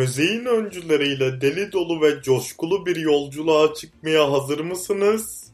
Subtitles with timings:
[0.00, 5.52] Müziğin öncüleriyle deli dolu ve coşkulu bir yolculuğa çıkmaya hazır mısınız?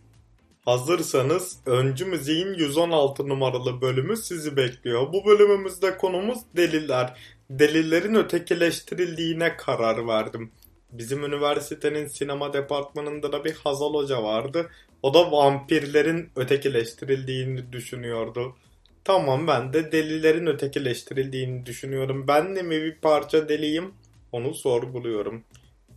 [0.64, 5.12] Hazırsanız öncü müziğin 116 numaralı bölümü sizi bekliyor.
[5.12, 7.18] Bu bölümümüzde konumuz deliler.
[7.50, 10.52] Delilerin ötekileştirildiğine karar verdim.
[10.92, 14.70] Bizim üniversitenin sinema departmanında da bir Hazal Hoca vardı.
[15.02, 18.56] O da vampirlerin ötekileştirildiğini düşünüyordu.
[19.04, 22.28] Tamam ben de delilerin ötekileştirildiğini düşünüyorum.
[22.28, 23.94] Ben de mi bir parça deliyim?
[24.36, 25.44] Onu sorguluyorum.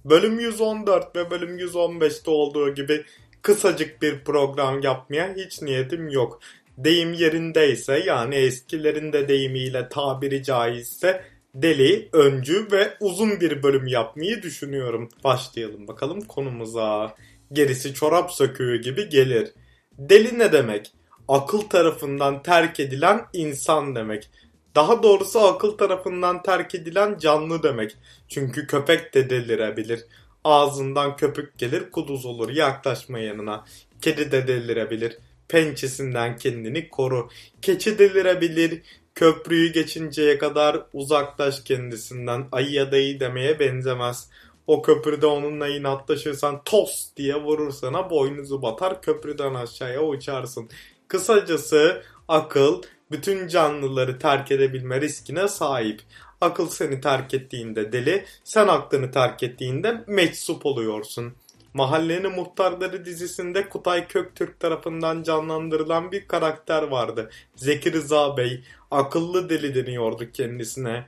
[0.06, 3.04] Bölüm 114 ve bölüm 115'te olduğu gibi
[3.42, 6.40] kısacık bir program yapmaya hiç niyetim yok.
[6.78, 11.22] Deyim yerindeyse yani eskilerin de deyimiyle tabiri caizse
[11.56, 15.10] deli, öncü ve uzun bir bölüm yapmayı düşünüyorum.
[15.24, 17.16] Başlayalım bakalım konumuza.
[17.52, 19.52] Gerisi çorap söküğü gibi gelir.
[19.98, 20.92] Deli ne demek?
[21.28, 24.30] Akıl tarafından terk edilen insan demek.
[24.76, 27.98] Daha doğrusu akıl tarafından terk edilen canlı demek.
[28.28, 30.06] Çünkü köpek de delirebilir.
[30.44, 33.66] Ağzından köpük gelir kuduz olur yaklaşma yanına.
[34.02, 35.18] Kedi de delirebilir.
[35.48, 37.30] Pençesinden kendini koru.
[37.62, 38.82] Keçi delirebilir.
[39.16, 42.48] Köprüyü geçinceye kadar uzaklaş kendisinden.
[42.52, 44.30] Ayı ya da iyi demeye benzemez.
[44.68, 50.70] O köprüde onunla inatlaşırsan tos diye vurur sana boynuzu batar köprüden aşağıya uçarsın.
[51.08, 56.02] Kısacası akıl bütün canlıları terk edebilme riskine sahip.
[56.42, 61.34] Akıl seni terk ettiğinde deli, sen aklını terk ettiğinde meczup oluyorsun.
[61.74, 67.30] Mahallenin Muhtarları dizisinde Kutay Köktürk tarafından canlandırılan bir karakter vardı.
[67.56, 71.06] Zeki Rıza Bey, akıllı deli deniyordu kendisine.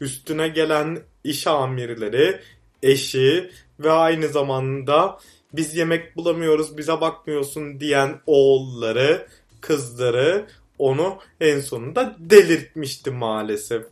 [0.00, 2.40] Üstüne gelen iş amirleri,
[2.82, 5.18] eşi ve aynı zamanda
[5.52, 9.26] biz yemek bulamıyoruz bize bakmıyorsun diyen oğulları,
[9.60, 10.46] kızları
[10.82, 13.82] onu en sonunda delirtmişti maalesef.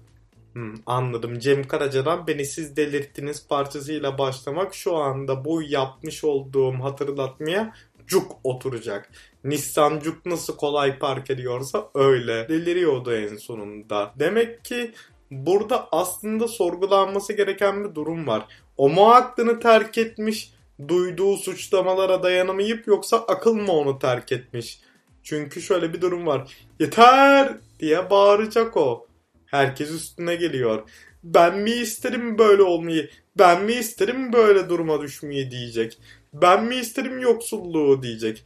[0.52, 1.38] Hmm, anladım.
[1.38, 7.72] Cem Karaca'dan beni siz delirttiniz parçasıyla başlamak şu anda bu yapmış olduğum hatırlatmaya
[8.06, 9.10] cuk oturacak.
[9.44, 12.48] Nissan cuk nasıl kolay park ediyorsa öyle.
[12.48, 14.12] Deliriyordu en sonunda.
[14.18, 14.92] Demek ki
[15.30, 18.46] burada aslında sorgulanması gereken bir durum var.
[18.76, 20.52] O mu aklını terk etmiş,
[20.88, 24.80] duyduğu suçlamalara dayanamayıp yoksa akıl mı onu terk etmiş?
[25.22, 26.56] Çünkü şöyle bir durum var.
[26.80, 29.06] Yeter diye bağıracak o.
[29.46, 30.88] Herkes üstüne geliyor.
[31.24, 33.10] Ben mi isterim böyle olmayı?
[33.38, 35.98] Ben mi isterim böyle duruma düşmeyi diyecek.
[36.32, 38.44] Ben mi isterim yoksulluğu diyecek.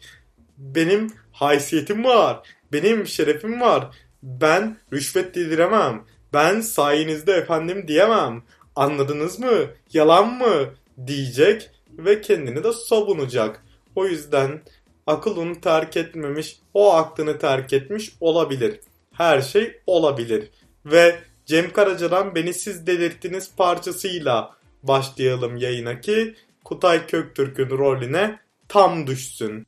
[0.58, 2.48] Benim haysiyetim var.
[2.72, 3.96] Benim şerefim var.
[4.22, 6.04] Ben rüşvet dildiremem.
[6.32, 8.42] Ben sayenizde efendim diyemem.
[8.76, 9.66] Anladınız mı?
[9.92, 10.74] Yalan mı?
[11.06, 13.64] diyecek ve kendini de savunacak.
[13.96, 14.60] O yüzden
[15.06, 18.80] akıl onu terk etmemiş, o aklını terk etmiş olabilir.
[19.12, 20.50] Her şey olabilir.
[20.86, 28.38] Ve Cem Karaca'dan Beni Siz Delirttiniz parçasıyla başlayalım yayına ki Kutay Köktürk'ün rolüne
[28.68, 29.66] tam düşsün.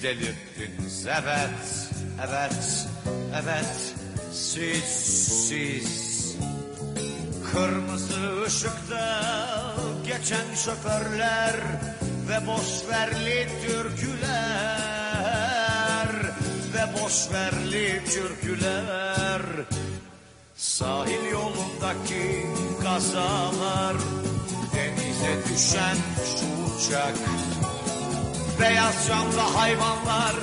[0.00, 1.90] Siz delirttiniz evet,
[2.28, 2.86] evet,
[3.42, 3.94] evet
[4.32, 4.84] Siz,
[5.48, 6.36] siz.
[7.52, 9.22] Kırmızı ışıkta
[10.06, 11.56] geçen şoförler
[12.28, 14.28] Ve boşverli türküler
[16.74, 19.42] Ve boşverli türküler.
[20.56, 22.46] Sahil yolundaki
[22.82, 23.96] kazalar
[24.74, 27.14] Denize düşen şu uçak
[28.60, 30.34] Beyaz camda hayvanlar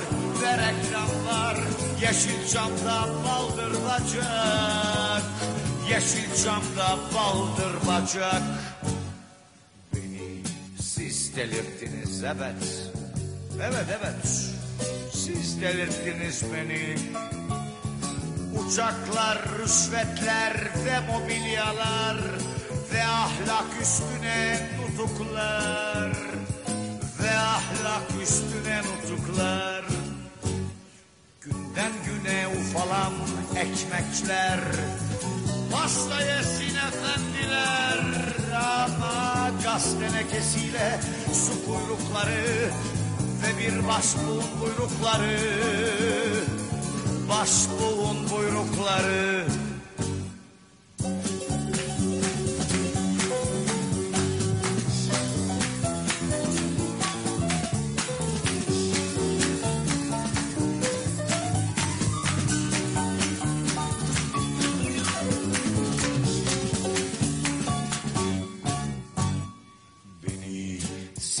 [0.42, 1.56] ve reklamlar
[2.02, 5.22] Yeşil camda baldır bacak
[5.90, 8.42] Yeşil camda baldır bacak
[9.94, 10.42] Beni
[10.80, 12.90] siz delirttiniz evet.
[13.56, 14.26] Evet evet.
[15.12, 16.96] Siz delirttiniz beni.
[18.58, 20.54] Uçaklar, rüşvetler
[20.84, 22.16] ve mobilyalar
[22.92, 26.12] Ve ahlak üstüne nutuklar
[27.22, 29.84] ve ahlak üstüne nutuklar.
[31.40, 33.12] Günden güne ufalan
[33.56, 34.60] ekmekler
[35.72, 37.98] Pasta yesin efendiler.
[38.54, 41.00] Ama gaz tenekesiyle
[41.32, 42.70] su kuyrukları
[43.42, 45.38] Ve bir başbuğun buyrukları
[47.28, 49.44] Başbuğun buyrukları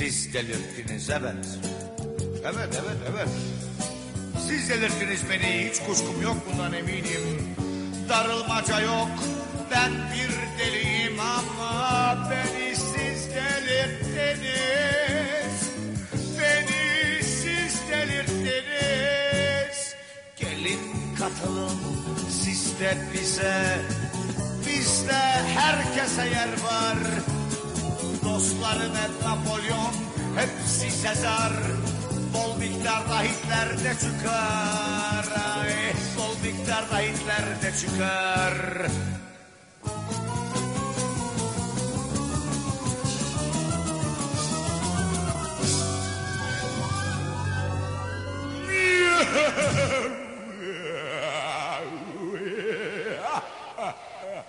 [0.08, 1.46] Siz delirttiniz evet.
[2.42, 3.28] Evet evet evet.
[4.48, 7.54] Siz delirttiniz beni hiç kuşkum yok bundan eminim.
[8.08, 9.08] Darılmaca yok
[9.70, 14.48] ben bir deliyim ama beni siz delirttiniz.
[16.40, 19.94] Beni siz delirttiniz.
[20.36, 20.80] Gelin
[21.18, 21.78] katılın
[22.30, 23.78] siz de bize.
[24.66, 25.22] Bizde
[25.54, 26.98] herkese yer var.
[28.38, 29.94] Dostların hep Napolyon,
[30.36, 31.52] hepsi Sezar.
[32.34, 35.26] Bol miktarda Hitler de çıkar.
[35.58, 35.74] Ay,
[36.16, 38.86] bol miktarda Hitler de çıkar.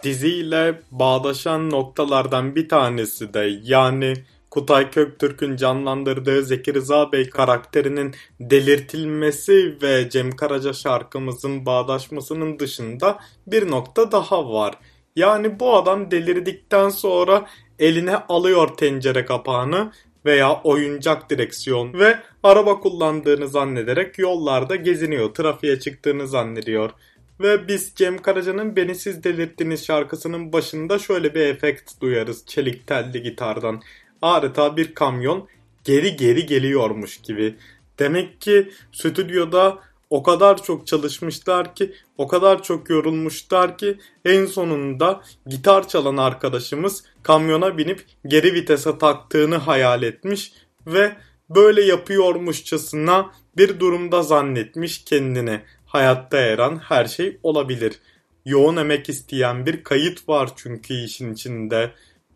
[0.03, 4.13] diziyle bağdaşan noktalardan bir tanesi de yani
[4.51, 13.71] Kutay Köktürk'ün canlandırdığı Zeki Rıza Bey karakterinin delirtilmesi ve Cem Karaca şarkımızın bağdaşmasının dışında bir
[13.71, 14.75] nokta daha var.
[15.15, 17.45] Yani bu adam delirdikten sonra
[17.79, 19.91] eline alıyor tencere kapağını
[20.25, 26.91] veya oyuncak direksiyon ve araba kullandığını zannederek yollarda geziniyor, trafiğe çıktığını zannediyor.
[27.39, 33.23] Ve biz Cem Karaca'nın Beni Siz Delirttiniz şarkısının başında şöyle bir efekt duyarız çelik telli
[33.23, 33.81] gitardan.
[34.21, 35.47] Adeta bir kamyon
[35.83, 37.55] geri geri geliyormuş gibi.
[37.99, 45.21] Demek ki stüdyoda o kadar çok çalışmışlar ki, o kadar çok yorulmuşlar ki en sonunda
[45.47, 50.53] gitar çalan arkadaşımız kamyona binip geri vitese taktığını hayal etmiş
[50.87, 51.15] ve
[51.49, 57.99] böyle yapıyormuşçasına bir durumda zannetmiş kendini hayatta eran her şey olabilir.
[58.45, 61.91] Yoğun emek isteyen bir kayıt var çünkü işin içinde.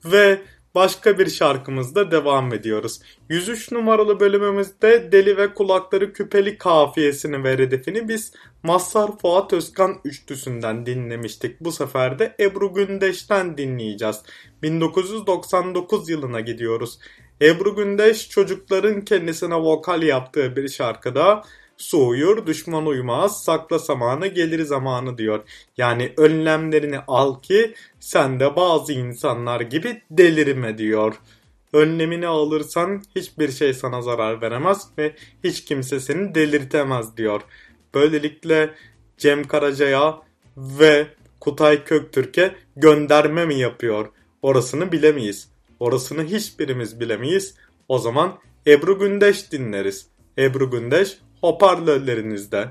[0.06, 0.42] Ve
[0.76, 3.00] başka bir şarkımızda devam ediyoruz.
[3.30, 8.34] 103 numaralı bölümümüzde Deli ve Kulakları Küpeli kafiyesini ve redefini biz
[8.64, 11.60] Mazhar Fuat Özkan üçlüsünden dinlemiştik.
[11.62, 14.22] Bu sefer de Ebru Gündeş'ten dinleyeceğiz.
[14.64, 17.00] 1999 yılına gidiyoruz.
[17.42, 21.44] Ebru Gündeş çocukların kendisine vokal yaptığı bir şarkıda
[21.78, 25.44] Su uyur, düşman uyumaz, sakla zamanı gelir zamanı diyor.
[25.78, 31.16] Yani önlemlerini al ki sen de bazı insanlar gibi delirme diyor.
[31.74, 37.42] Önlemini alırsan hiçbir şey sana zarar veremez ve hiç kimse seni delirtemez diyor.
[37.94, 38.74] Böylelikle
[39.18, 40.22] Cem Karaca'ya
[40.58, 41.08] ve
[41.40, 44.10] Kutay Köktürk'e gönderme mi yapıyor?
[44.42, 45.50] Orasını bilemeyiz.
[45.80, 47.56] Orasını hiçbirimiz bilemeyiz.
[47.88, 50.08] O zaman Ebru Gündeş dinleriz.
[50.38, 52.70] Ebru Gündeş hoparlörlerinizde.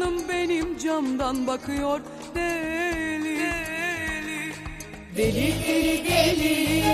[0.00, 2.00] Canım benim camdan bakıyor.
[2.34, 3.38] Deli,
[5.16, 6.84] deli, deli, deli, deli.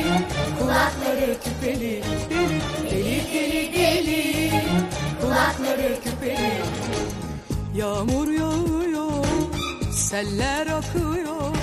[0.59, 2.61] Kulakları küpeli, deli,
[2.91, 4.53] deli, deli, deli.
[5.21, 6.53] Kulakları küpeli.
[7.77, 9.25] Yağmur yağıyor,
[9.93, 11.57] seller akıyor.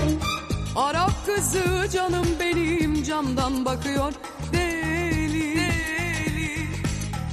[0.76, 4.12] Arap kızı canım benim camdan bakıyor.
[4.52, 5.56] Deli,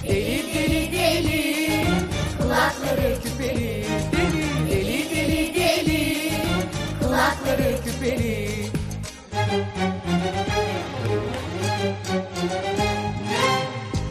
[0.04, 1.52] deli, deli, deli, deli.
[2.42, 3.86] Kulakları küpeli,
[7.22, 8.50] Kulakları küpeli.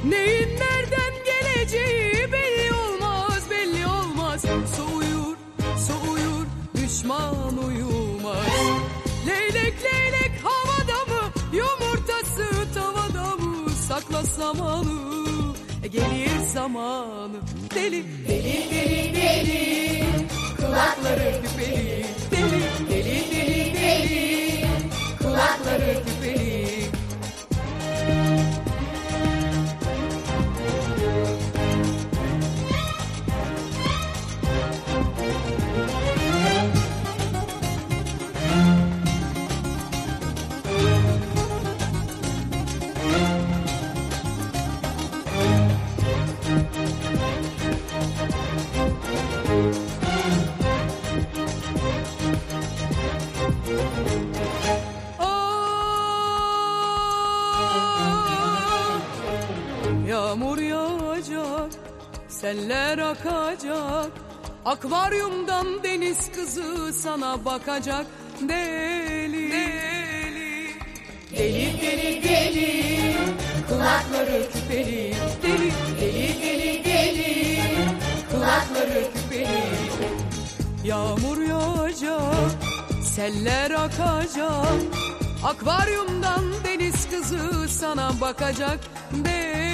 [0.05, 4.43] Neyin nereden geleceği belli olmaz, belli olmaz.
[4.77, 5.37] Soğuyur,
[5.89, 8.47] soğuyur, düşman uyumaz.
[9.27, 13.71] Leylek leylek havada mı, yumurtası tavada mı?
[13.89, 15.01] Sakla zamanı,
[15.85, 17.37] e, gelir zamanı.
[17.75, 20.05] Deli, deli, deli, deli.
[20.57, 22.90] Kulakları küpeli, deli,
[23.91, 24.65] deli,
[26.23, 26.50] deli.
[60.99, 61.71] Küpeli.
[62.29, 64.11] seller akacak.
[64.65, 68.07] Akvaryumdan deniz kızı sana bakacak.
[68.41, 70.67] Deli Deli.
[71.39, 73.17] Deli deli deli.
[73.69, 75.15] Kulakları küpeli.
[75.43, 77.61] Deli deli deli deli.
[78.31, 79.63] Kulakları küpeli.
[80.85, 82.51] Yağmur yağacak
[83.03, 84.65] Seller akacak.
[85.45, 88.79] Akvaryumdan deniz kızı sana bakacak.
[89.13, 89.70] Deli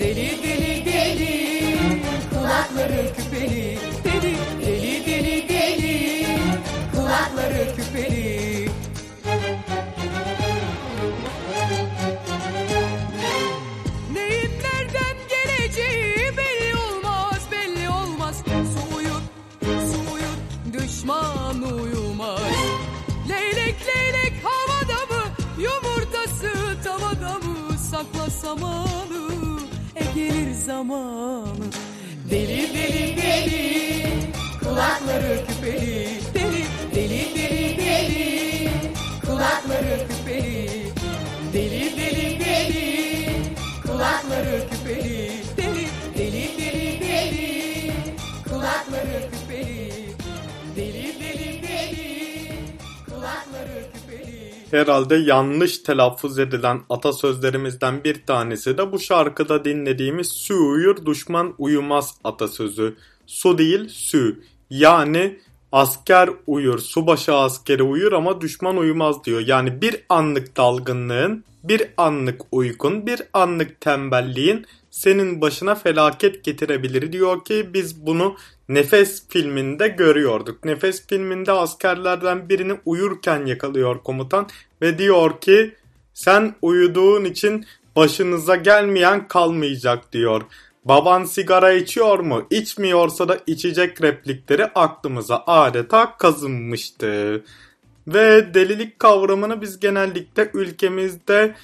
[0.00, 1.76] Deli deli deli.
[2.30, 4.36] Kulakları küpeli Deli.
[4.66, 6.26] Deli deli deli.
[6.94, 8.68] Kulakları küpeli.
[14.12, 18.42] Neyin nereden geleceği belli olmaz belli olmaz.
[18.46, 19.22] Su uyur
[19.62, 20.38] su uyur
[20.72, 22.40] düşman uyumaz.
[23.28, 25.22] Leylek leylek havada mı
[25.58, 27.78] yumurtası tavada mı?
[27.90, 29.07] Sakla samanı gelir
[30.68, 31.66] zamanı.
[32.30, 34.02] Deli deli deli
[34.60, 36.08] kulakları küpeli.
[36.34, 38.70] Deli deli deli deli
[39.26, 40.82] kulakları küpeli.
[41.52, 42.84] Deli deli deli
[43.86, 45.17] kulakları küpeli
[54.70, 62.14] Herhalde yanlış telaffuz edilen atasözlerimizden bir tanesi de bu şarkıda dinlediğimiz su uyur düşman uyumaz
[62.24, 62.96] atasözü.
[63.26, 64.40] Su değil sü.
[64.70, 65.38] Yani
[65.72, 69.40] asker uyur, subaşı askeri uyur ama düşman uyumaz diyor.
[69.46, 77.44] Yani bir anlık dalgınlığın, bir anlık uykun, bir anlık tembelliğin senin başına felaket getirebilir diyor
[77.44, 78.36] ki biz bunu
[78.68, 80.64] Nefes filminde görüyorduk.
[80.64, 84.48] Nefes filminde askerlerden birini uyurken yakalıyor komutan
[84.82, 85.74] ve diyor ki
[86.14, 90.42] sen uyuduğun için başınıza gelmeyen kalmayacak diyor.
[90.84, 92.46] Baban sigara içiyor mu?
[92.50, 97.44] İçmiyorsa da içecek replikleri aklımıza adeta kazınmıştı.
[98.08, 101.54] Ve delilik kavramını biz genellikle ülkemizde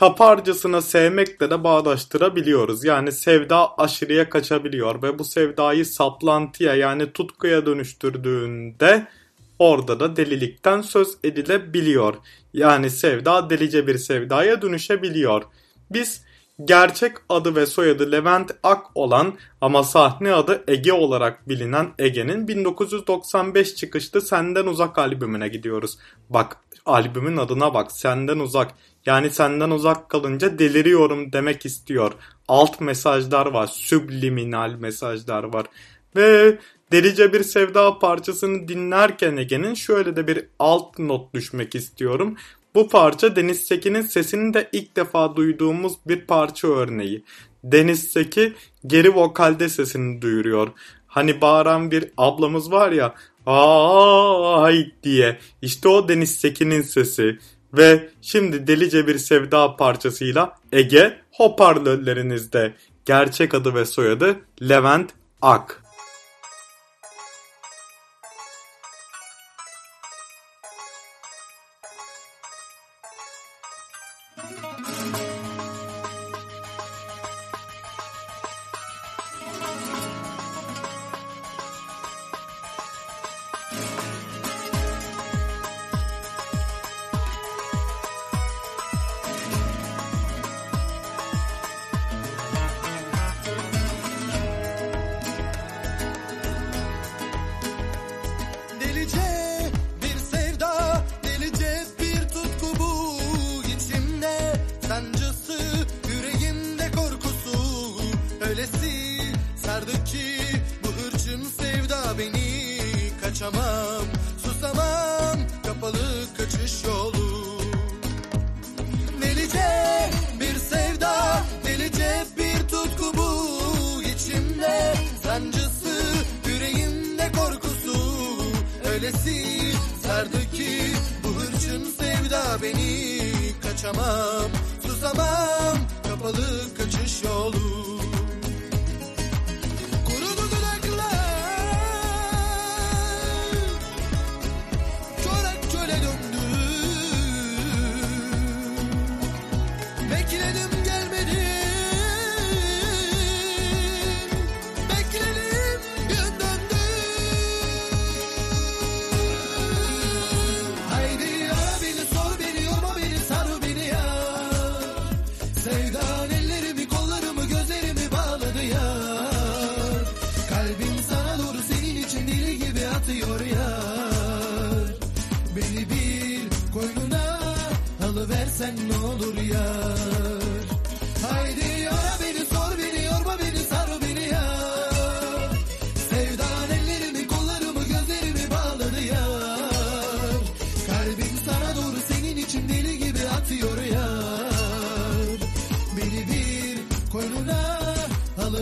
[0.00, 2.84] taparcasına sevmekle de bağdaştırabiliyoruz.
[2.84, 9.06] Yani sevda aşırıya kaçabiliyor ve bu sevdayı saplantıya yani tutkuya dönüştürdüğünde
[9.58, 12.14] orada da delilikten söz edilebiliyor.
[12.54, 15.42] Yani sevda delice bir sevdaya dönüşebiliyor.
[15.90, 16.24] Biz
[16.64, 23.74] gerçek adı ve soyadı Levent Ak olan ama sahne adı Ege olarak bilinen Ege'nin 1995
[23.74, 25.98] çıkışlı Senden Uzak albümüne gidiyoruz.
[26.30, 28.74] Bak albümün adına bak Senden Uzak.
[29.06, 32.12] Yani senden uzak kalınca deliriyorum demek istiyor.
[32.48, 35.66] Alt mesajlar var, subliminal mesajlar var.
[36.16, 36.58] Ve
[36.92, 42.36] delice bir sevda parçasını dinlerken Ege'nin şöyle de bir alt not düşmek istiyorum.
[42.74, 47.24] Bu parça Deniz Seki'nin sesini de ilk defa duyduğumuz bir parça örneği.
[47.64, 48.54] Deniz Seki
[48.86, 50.68] geri vokalde sesini duyuruyor.
[51.06, 53.14] Hani bağıran bir ablamız var ya
[53.46, 55.38] ay diye.
[55.62, 57.38] İşte o Deniz Seki'nin sesi.
[57.74, 62.74] Ve şimdi delice bir sevda parçasıyla Ege hoparlörlerinizde.
[63.04, 65.10] Gerçek adı ve soyadı Levent
[65.42, 65.79] Ak.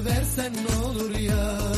[0.09, 1.78] Alıversen ne olur yar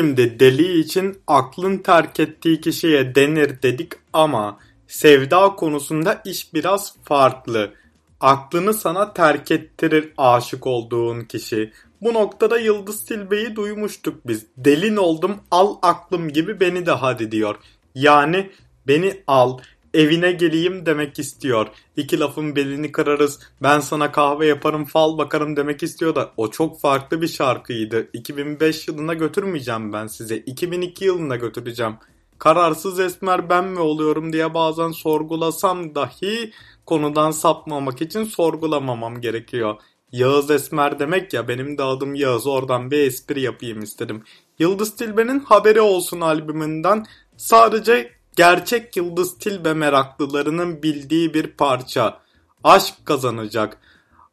[0.00, 4.58] Şimdi deli için aklın terk ettiği kişiye denir dedik ama
[4.88, 7.74] sevda konusunda iş biraz farklı.
[8.20, 11.72] Aklını sana terk ettirir aşık olduğun kişi.
[12.02, 14.46] Bu noktada Yıldız Tilbe'yi duymuştuk biz.
[14.56, 17.56] Delin oldum al aklım gibi beni de hadi diyor.
[17.94, 18.50] Yani
[18.86, 19.58] beni al
[19.94, 21.66] evine geleyim demek istiyor.
[21.96, 23.40] İki lafın belini kırarız.
[23.62, 28.08] Ben sana kahve yaparım fal bakarım demek istiyor da o çok farklı bir şarkıydı.
[28.12, 30.36] 2005 yılına götürmeyeceğim ben size.
[30.36, 31.94] 2002 yılına götüreceğim.
[32.38, 36.52] Kararsız esmer ben mi oluyorum diye bazen sorgulasam dahi
[36.86, 39.74] konudan sapmamak için sorgulamamam gerekiyor.
[40.12, 44.22] Yağız Esmer demek ya benim de adım Yağız oradan bir espri yapayım istedim.
[44.58, 52.20] Yıldız Tilbe'nin Haberi Olsun albümünden sadece gerçek Yıldız Tilbe meraklılarının bildiği bir parça.
[52.64, 53.78] Aşk kazanacak.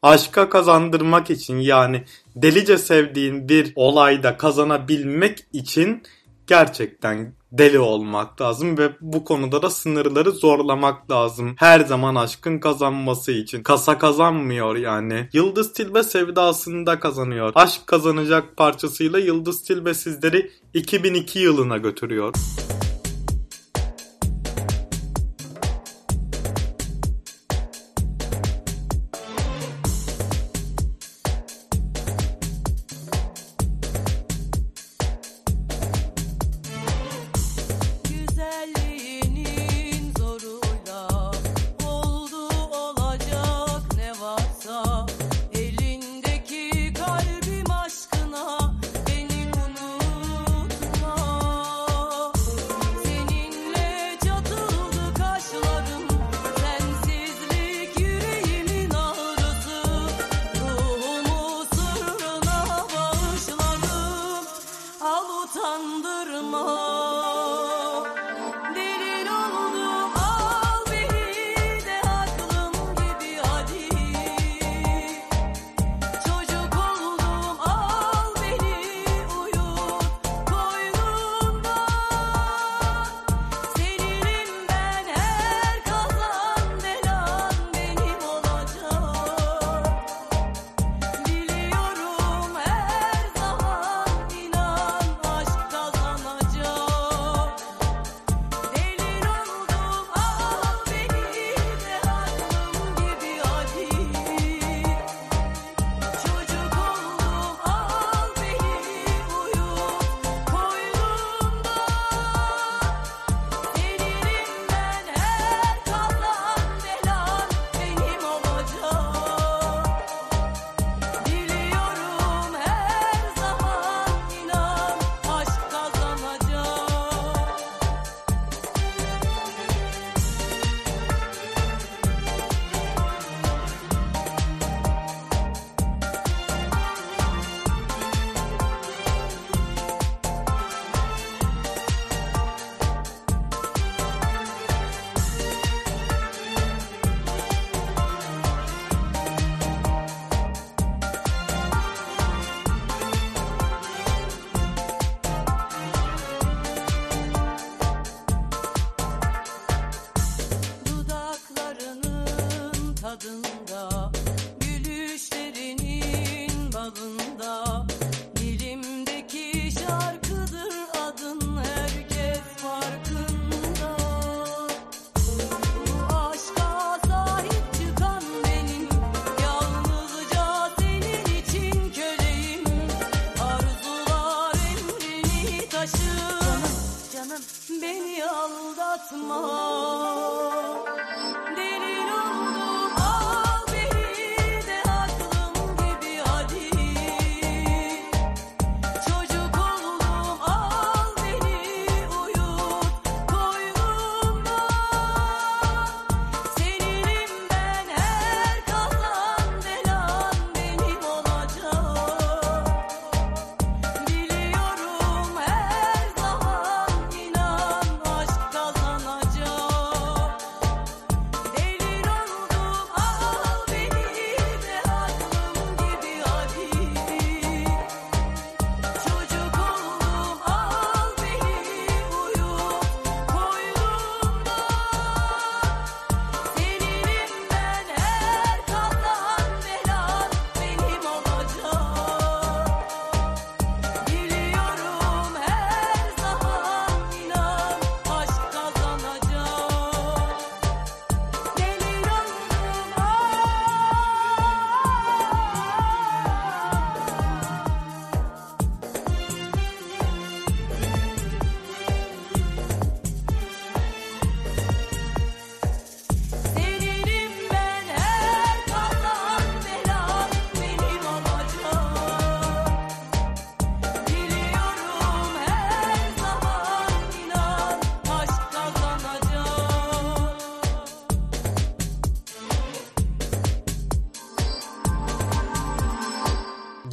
[0.02, 2.04] Aşka kazandırmak için yani
[2.36, 6.04] delice sevdiğin bir olayda kazanabilmek için
[6.48, 11.56] gerçekten deli olmak lazım ve bu konuda da sınırları zorlamak lazım.
[11.58, 13.64] Her zaman aşkın kazanması için.
[13.64, 15.30] Kasa kazanmıyor yani.
[15.34, 17.52] Yıldız Tilbe sevdasında kazanıyor.
[17.56, 22.34] Aşk kazanacak parçasıyla Yıldız Tilbe sizleri 2002 yılına götürüyor.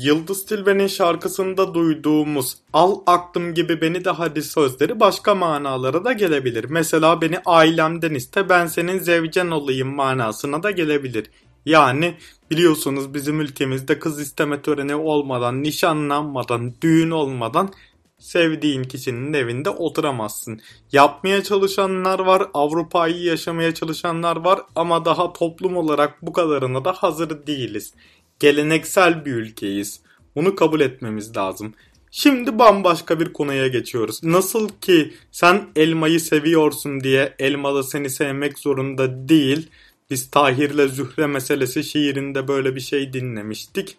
[0.04, 6.66] Yıldız Tilbe'nin şarkısında duyduğumuz al aklım gibi beni de hadi sözleri başka manalara da gelebilir.
[6.68, 11.30] Mesela beni ailemden iste ben senin zevcen olayım manasına da gelebilir.
[11.66, 12.14] Yani
[12.50, 17.72] biliyorsunuz bizim ülkemizde kız isteme töreni olmadan, nişanlanmadan, düğün olmadan
[18.18, 20.60] sevdiğin kişinin evinde oturamazsın.
[20.92, 27.46] Yapmaya çalışanlar var, Avrupa'yı yaşamaya çalışanlar var ama daha toplum olarak bu kadarına da hazır
[27.46, 27.94] değiliz.
[28.38, 30.00] Geleneksel bir ülkeyiz.
[30.36, 31.74] Bunu kabul etmemiz lazım.
[32.10, 34.24] Şimdi bambaşka bir konuya geçiyoruz.
[34.24, 39.70] Nasıl ki sen elmayı seviyorsun diye elma da seni sevmek zorunda değil.
[40.10, 43.96] Biz Tahir'le Zühre meselesi şiirinde böyle bir şey dinlemiştik.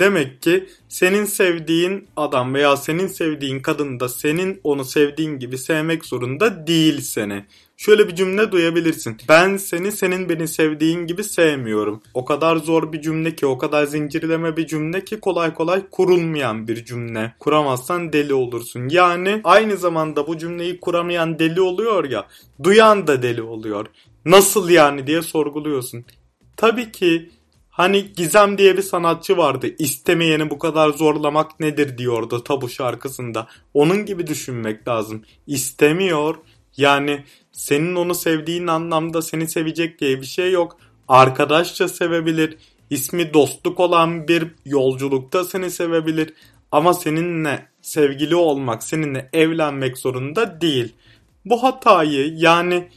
[0.00, 6.04] Demek ki senin sevdiğin adam veya senin sevdiğin kadın da senin onu sevdiğin gibi sevmek
[6.04, 7.44] zorunda değil seni.
[7.76, 9.16] Şöyle bir cümle duyabilirsin.
[9.28, 12.02] Ben seni senin beni sevdiğin gibi sevmiyorum.
[12.14, 16.68] O kadar zor bir cümle ki, o kadar zincirleme bir cümle ki kolay kolay kurulmayan
[16.68, 17.34] bir cümle.
[17.38, 18.88] Kuramazsan deli olursun.
[18.88, 22.26] Yani aynı zamanda bu cümleyi kuramayan deli oluyor ya,
[22.62, 23.86] duyan da deli oluyor.
[24.24, 26.04] Nasıl yani diye sorguluyorsun.
[26.56, 27.30] Tabii ki
[27.80, 29.66] Hani Gizem diye bir sanatçı vardı.
[29.78, 33.46] İstemeyeni bu kadar zorlamak nedir diyordu tabu şarkısında.
[33.74, 35.24] Onun gibi düşünmek lazım.
[35.46, 36.34] İstemiyor.
[36.76, 40.76] Yani senin onu sevdiğin anlamda seni sevecek diye bir şey yok.
[41.08, 42.56] Arkadaşça sevebilir.
[42.90, 46.34] İsmi dostluk olan bir yolculukta seni sevebilir.
[46.72, 50.94] Ama seninle sevgili olmak, seninle evlenmek zorunda değil.
[51.44, 52.88] Bu hatayı yani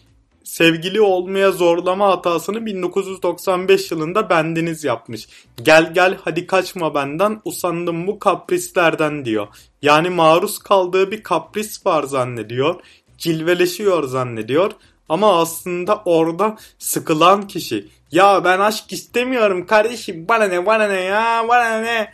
[0.54, 5.28] sevgili olmaya zorlama hatasını 1995 yılında bendeniz yapmış.
[5.62, 9.48] Gel gel hadi kaçma benden usandım bu kaprislerden diyor.
[9.82, 12.76] Yani maruz kaldığı bir kapris var zannediyor.
[13.18, 14.72] Cilveleşiyor zannediyor.
[15.10, 21.46] Ama aslında orada sıkılan kişi ya ben aşk istemiyorum kardeşim bana ne bana ne ya
[21.50, 22.12] bana ne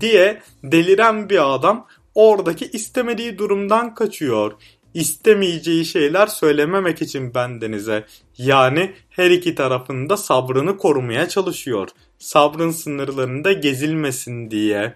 [0.00, 4.52] diye deliren bir adam oradaki istemediği durumdan kaçıyor
[4.94, 8.04] istemeyeceği şeyler söylememek için bendenize.
[8.38, 11.88] Yani her iki tarafında sabrını korumaya çalışıyor.
[12.18, 14.94] Sabrın sınırlarında gezilmesin diye.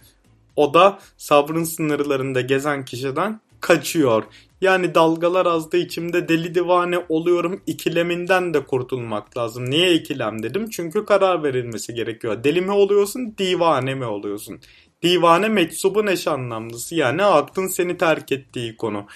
[0.57, 4.25] O da sabrın sınırlarında gezen kişiden kaçıyor.
[4.61, 9.71] Yani dalgalar azdı içimde deli divane oluyorum ikileminden de kurtulmak lazım.
[9.71, 10.71] Niye ikilem dedim?
[10.71, 12.45] Çünkü karar verilmesi gerekiyor.
[12.45, 14.61] Deli mi oluyorsun, divane mi oluyorsun?
[15.03, 19.07] Divane meczubun eş anlamlısı yani aklın seni terk ettiği konu.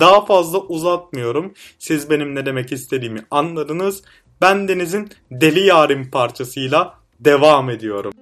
[0.00, 1.54] Daha fazla uzatmıyorum.
[1.78, 4.02] Siz benim ne demek istediğimi anladınız.
[4.40, 8.12] Ben Deniz'in Deli Yarim parçasıyla devam ediyorum.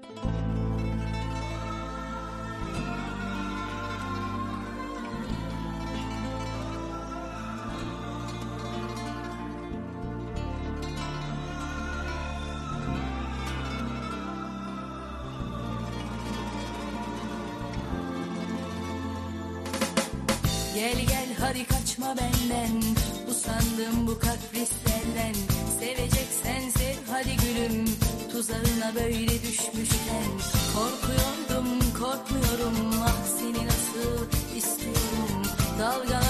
[22.53, 22.83] Benden
[23.31, 25.35] Usandım bu kaprislerden
[25.81, 27.85] Seveceksen sev hadi gülüm
[28.33, 30.31] Tuzağına böyle düşmüşken.
[30.75, 35.43] Korkuyordum korkmuyorum Ah seni nasıl istiyorum?
[35.79, 36.22] Dalgalar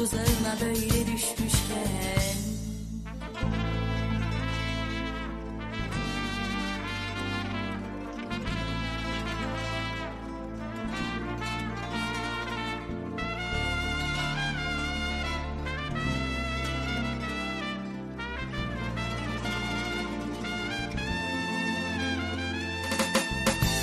[0.00, 1.90] tuzağına böyle düşmüşken.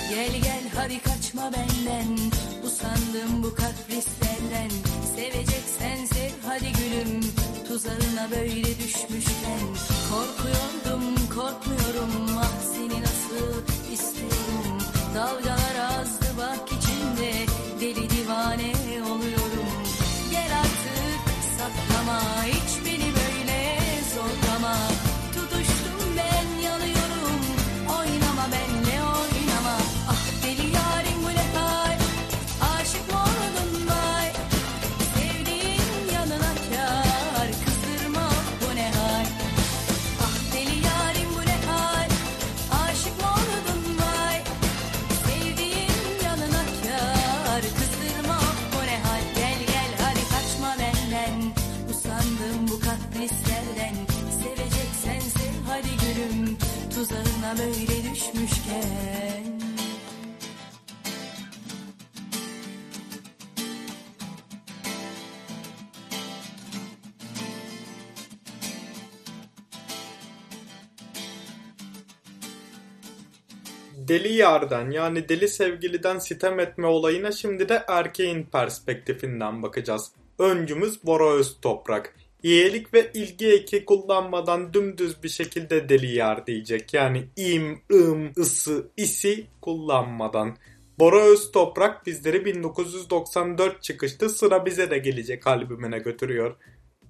[0.10, 2.17] Gel gel hadi kaçma benden.
[2.63, 4.96] Usandım bu kaprislerden
[7.77, 9.67] Tuzağına böyle düşmüşken
[10.09, 12.37] Korkuyordum korkmuyorum.
[12.39, 13.61] Ah seni nasıl
[13.93, 14.77] istiyorum
[15.15, 16.26] Dalgalar azdı
[74.17, 80.12] Deli yardan yani deli sevgiliden sitem etme olayına şimdi de erkeğin perspektifinden bakacağız.
[80.39, 82.15] Öncümüz Bora Öztoprak.
[82.43, 86.93] İyilik ve ilgi eki kullanmadan dümdüz bir şekilde deli yar diyecek.
[86.93, 90.58] Yani im, ım, ısı, isi kullanmadan.
[90.99, 96.56] Bora Öztoprak bizleri 1994 çıkışlı sıra bize de gelecek albümüne götürüyor.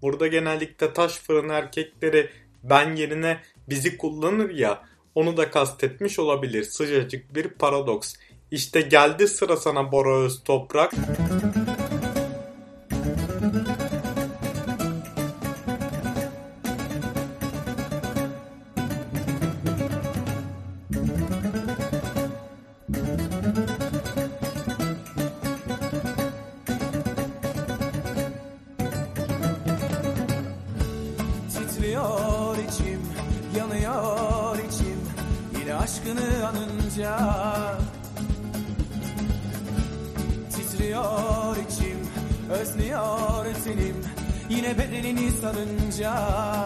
[0.02, 2.30] Burada genellikle taş fırın erkekleri
[2.64, 3.38] ben yerine
[3.70, 4.84] bizi kullanır ya
[5.18, 6.64] onu da kastetmiş olabilir.
[6.64, 8.16] Sıcacık bir paradoks.
[8.52, 10.92] İşte geldi sıra sana Bora Öztoprak.
[10.92, 11.77] Titriyor
[45.58, 46.57] yapınca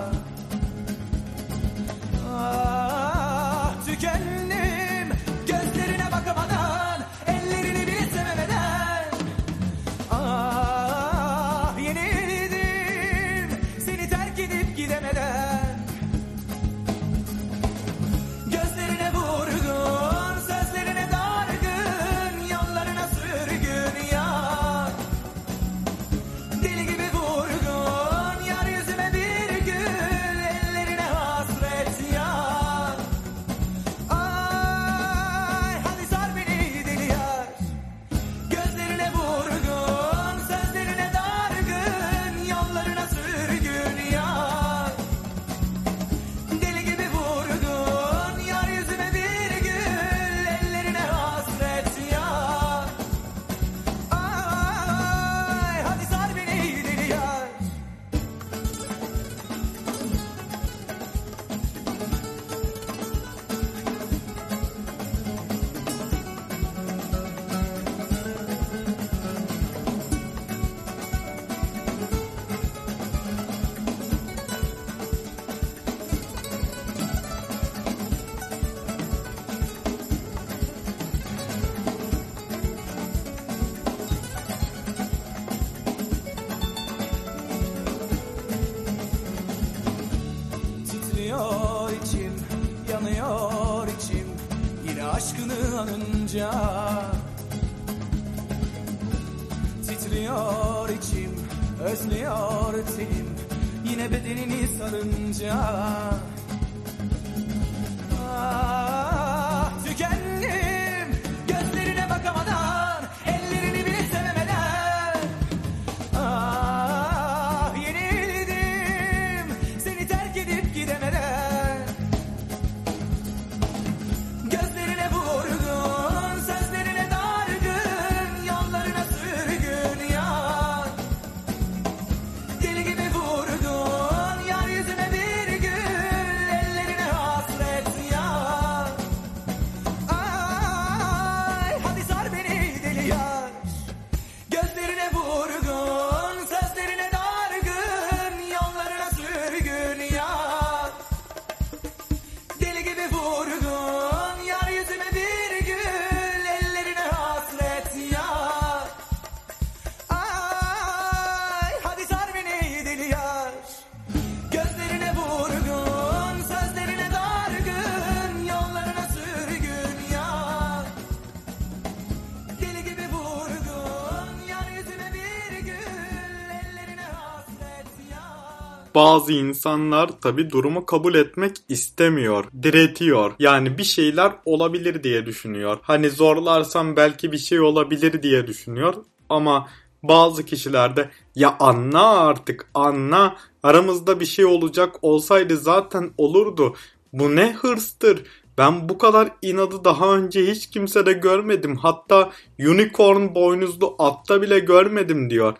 [179.01, 183.33] Bazı insanlar tabi durumu kabul etmek istemiyor, diretiyor.
[183.39, 185.77] Yani bir şeyler olabilir diye düşünüyor.
[185.81, 188.93] Hani zorlarsam belki bir şey olabilir diye düşünüyor.
[189.29, 189.67] Ama
[190.03, 196.75] bazı kişilerde ya anla artık anla aramızda bir şey olacak olsaydı zaten olurdu.
[197.13, 198.23] Bu ne hırstır.
[198.57, 201.75] Ben bu kadar inadı daha önce hiç kimsede görmedim.
[201.75, 205.57] Hatta unicorn boynuzlu atta bile görmedim diyor.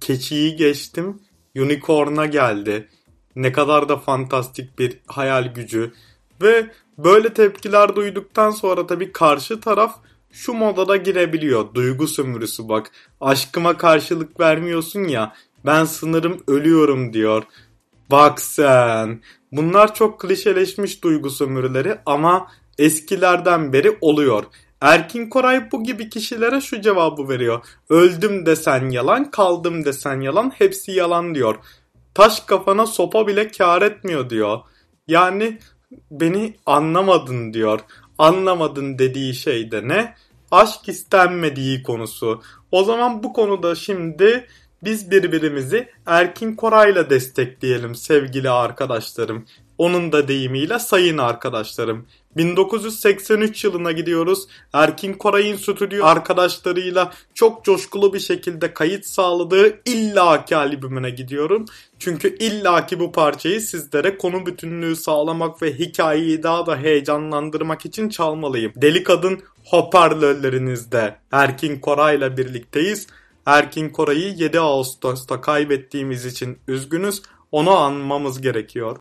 [0.00, 1.27] Keçiyi geçtim.
[1.56, 2.88] Unicorn'a geldi.
[3.36, 5.92] Ne kadar da fantastik bir hayal gücü.
[6.42, 9.96] Ve böyle tepkiler duyduktan sonra tabii karşı taraf
[10.30, 11.74] şu modada girebiliyor.
[11.74, 12.90] Duygu sömürüsü bak.
[13.20, 15.32] Aşkıma karşılık vermiyorsun ya.
[15.66, 17.42] Ben sınırım ölüyorum diyor.
[18.10, 19.20] Bak sen.
[19.52, 24.44] Bunlar çok klişeleşmiş duygu sömürüleri ama eskilerden beri oluyor.
[24.80, 27.64] Erkin Koray bu gibi kişilere şu cevabı veriyor.
[27.88, 31.56] Öldüm desen yalan, kaldım desen yalan, hepsi yalan diyor.
[32.14, 34.58] Taş kafana sopa bile kar etmiyor diyor.
[35.08, 35.58] Yani
[36.10, 37.80] beni anlamadın diyor.
[38.18, 40.14] Anlamadın dediği şey de ne?
[40.50, 42.42] Aşk istenmediği konusu.
[42.72, 44.46] O zaman bu konuda şimdi
[44.84, 49.46] biz birbirimizi Erkin Koray'la destekleyelim sevgili arkadaşlarım.
[49.78, 52.06] Onun da deyimiyle sayın arkadaşlarım.
[52.36, 54.46] 1983 yılına gidiyoruz.
[54.72, 61.64] Erkin Koray'ın stüdyo arkadaşlarıyla çok coşkulu bir şekilde kayıt sağladığı illaki albümüne gidiyorum.
[61.98, 68.72] Çünkü illaki bu parçayı sizlere konu bütünlüğü sağlamak ve hikayeyi daha da heyecanlandırmak için çalmalıyım.
[68.76, 73.06] Deli Kadın hoparlörlerinizde Erkin Koray'la birlikteyiz.
[73.46, 77.22] Erkin Koray'ı 7 Ağustos'ta kaybettiğimiz için üzgünüz.
[77.52, 78.96] Onu anmamız gerekiyor.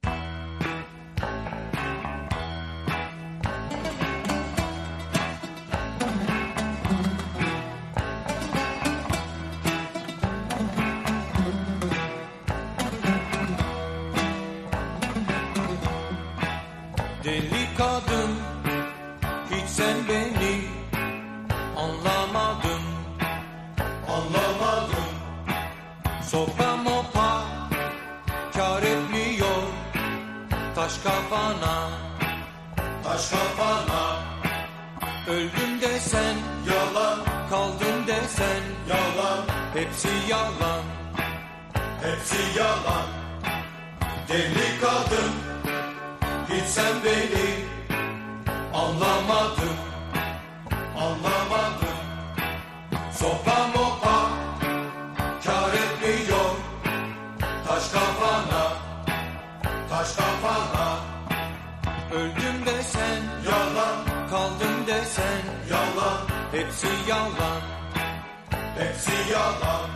[31.08, 31.90] Kafana.
[33.04, 34.02] Taş kafana.
[35.28, 36.36] Öldüm desen
[36.70, 37.20] yalan.
[37.50, 39.42] Kaldım desen yalan.
[39.74, 40.84] Hepsi yalan.
[42.04, 43.08] Hepsi yalan.
[44.28, 45.32] Deli kadın
[46.50, 47.50] hiç sen beni
[48.74, 49.78] anlamadın,
[50.98, 51.98] anlamadın.
[53.20, 53.77] Sopa
[66.78, 67.62] Hepsi yalan,
[68.78, 69.90] hepsi yalan.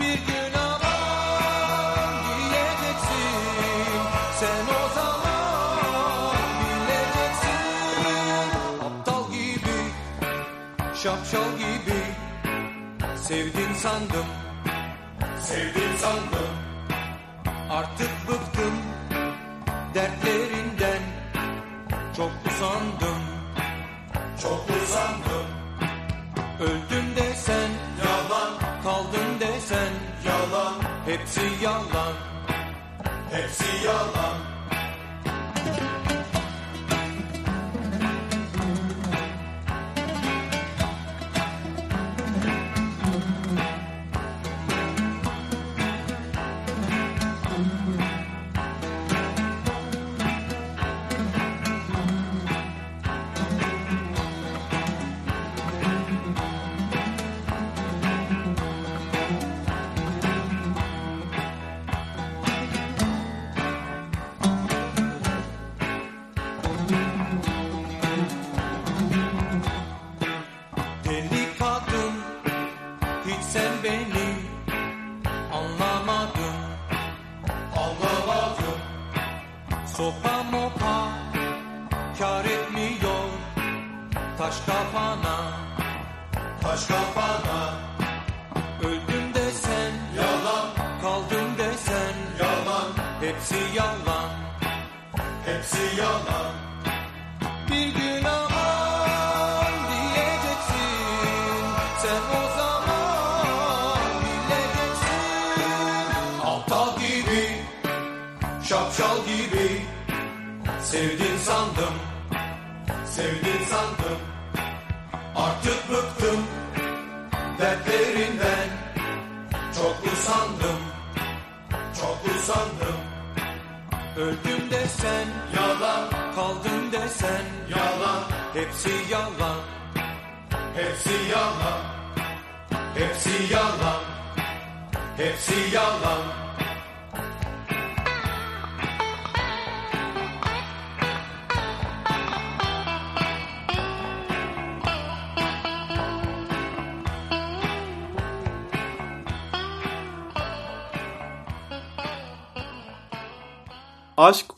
[0.00, 4.00] Bir gün aman diyeceksin
[4.40, 7.60] sen o zaman bileceksin.
[8.86, 9.78] Aptal gibi
[11.02, 12.00] şapşal gibi
[13.16, 14.26] sevdin sandım.
[15.42, 16.54] Sevdin sandım.
[17.70, 18.76] Artık bıktım
[19.94, 21.02] dertlerinden.
[22.16, 23.22] Çok usandım.
[24.42, 25.45] Çok usandım
[26.60, 27.70] öldüm desen
[28.04, 29.92] yalan kaldım desen
[30.26, 30.74] yalan.
[31.06, 32.12] Hepsi yalan.
[33.32, 34.55] Hepsi yalan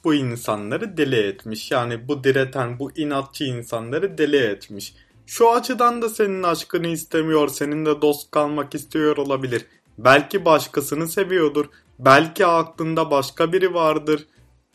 [0.08, 1.70] bu insanları deli etmiş.
[1.70, 4.94] Yani bu direten, bu inatçı insanları deli etmiş.
[5.26, 9.64] Şu açıdan da senin aşkını istemiyor, seninle dost kalmak istiyor olabilir.
[9.98, 11.66] Belki başkasını seviyordur.
[11.98, 14.26] Belki aklında başka biri vardır.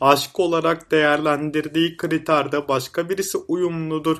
[0.02, 4.18] Aşk olarak değerlendirdiği kriterde başka birisi uyumludur.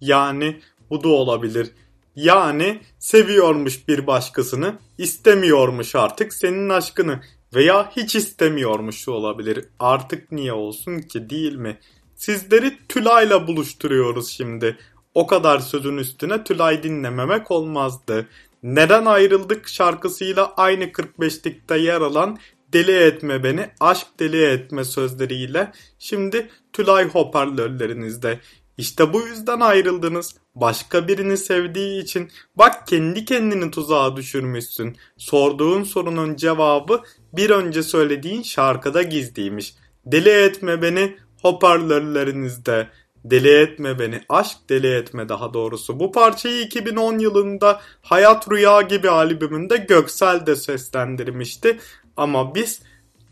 [0.00, 1.70] Yani bu da olabilir.
[2.16, 7.20] Yani seviyormuş bir başkasını, istemiyormuş artık senin aşkını
[7.54, 9.64] veya hiç istemiyormuş olabilir.
[9.78, 11.78] Artık niye olsun ki değil mi?
[12.14, 14.76] Sizleri Tülay'la buluşturuyoruz şimdi.
[15.14, 18.26] O kadar sözün üstüne Tülay dinlememek olmazdı.
[18.62, 22.38] Neden ayrıldık şarkısıyla aynı 45'likte yer alan
[22.72, 28.40] Deli etme beni, aşk deli etme sözleriyle şimdi Tülay hoparlörlerinizde.
[28.78, 30.34] İşte bu yüzden ayrıldınız.
[30.54, 34.96] Başka birini sevdiği için bak kendi kendini tuzağa düşürmüşsün.
[35.16, 37.02] Sorduğun sorunun cevabı
[37.32, 39.74] bir önce söylediğin şarkıda gizliymiş.
[40.06, 42.88] Deli etme beni hoparlörlerinizde.
[43.24, 46.00] Deli etme beni, aşk deli etme daha doğrusu.
[46.00, 51.78] Bu parçayı 2010 yılında Hayat Rüya gibi albümünde Göksel de seslendirmişti.
[52.16, 52.82] Ama biz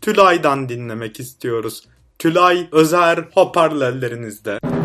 [0.01, 1.83] Tülay'dan dinlemek istiyoruz.
[2.19, 4.78] Tülay Özer hoparlörlerinizde.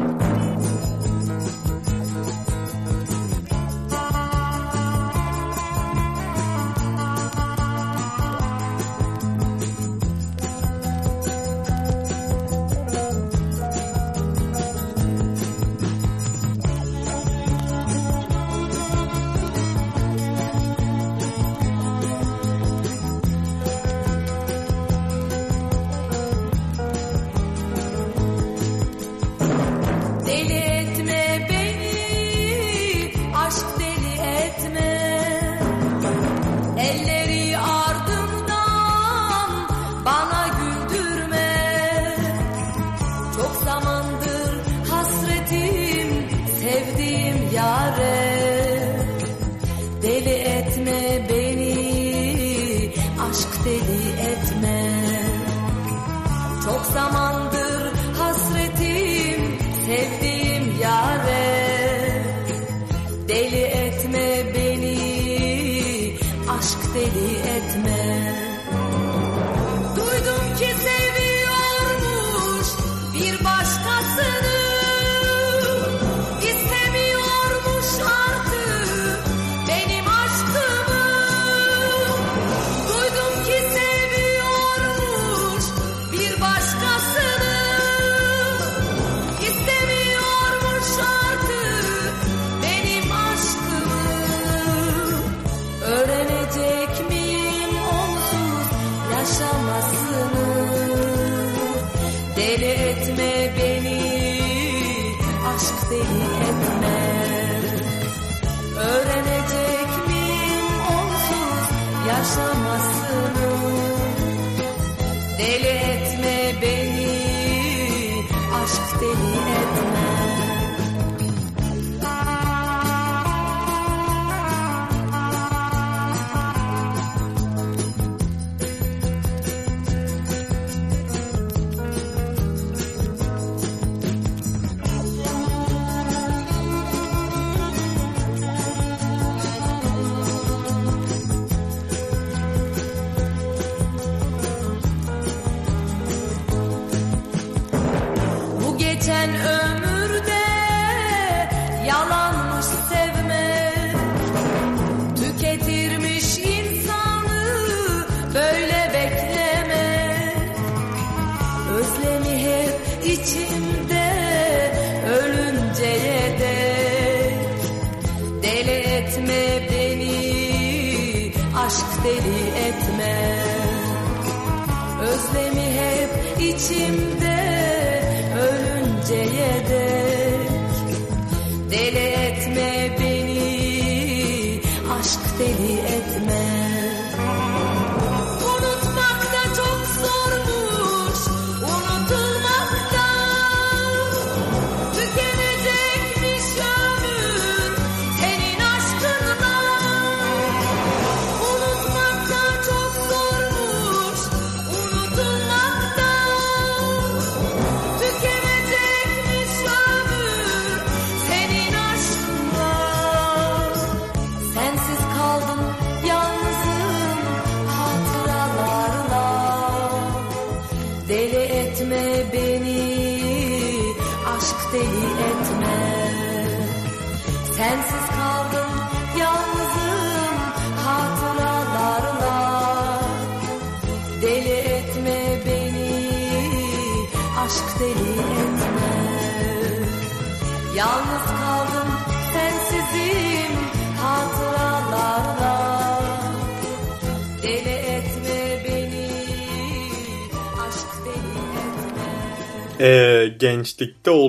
[115.38, 115.93] Deli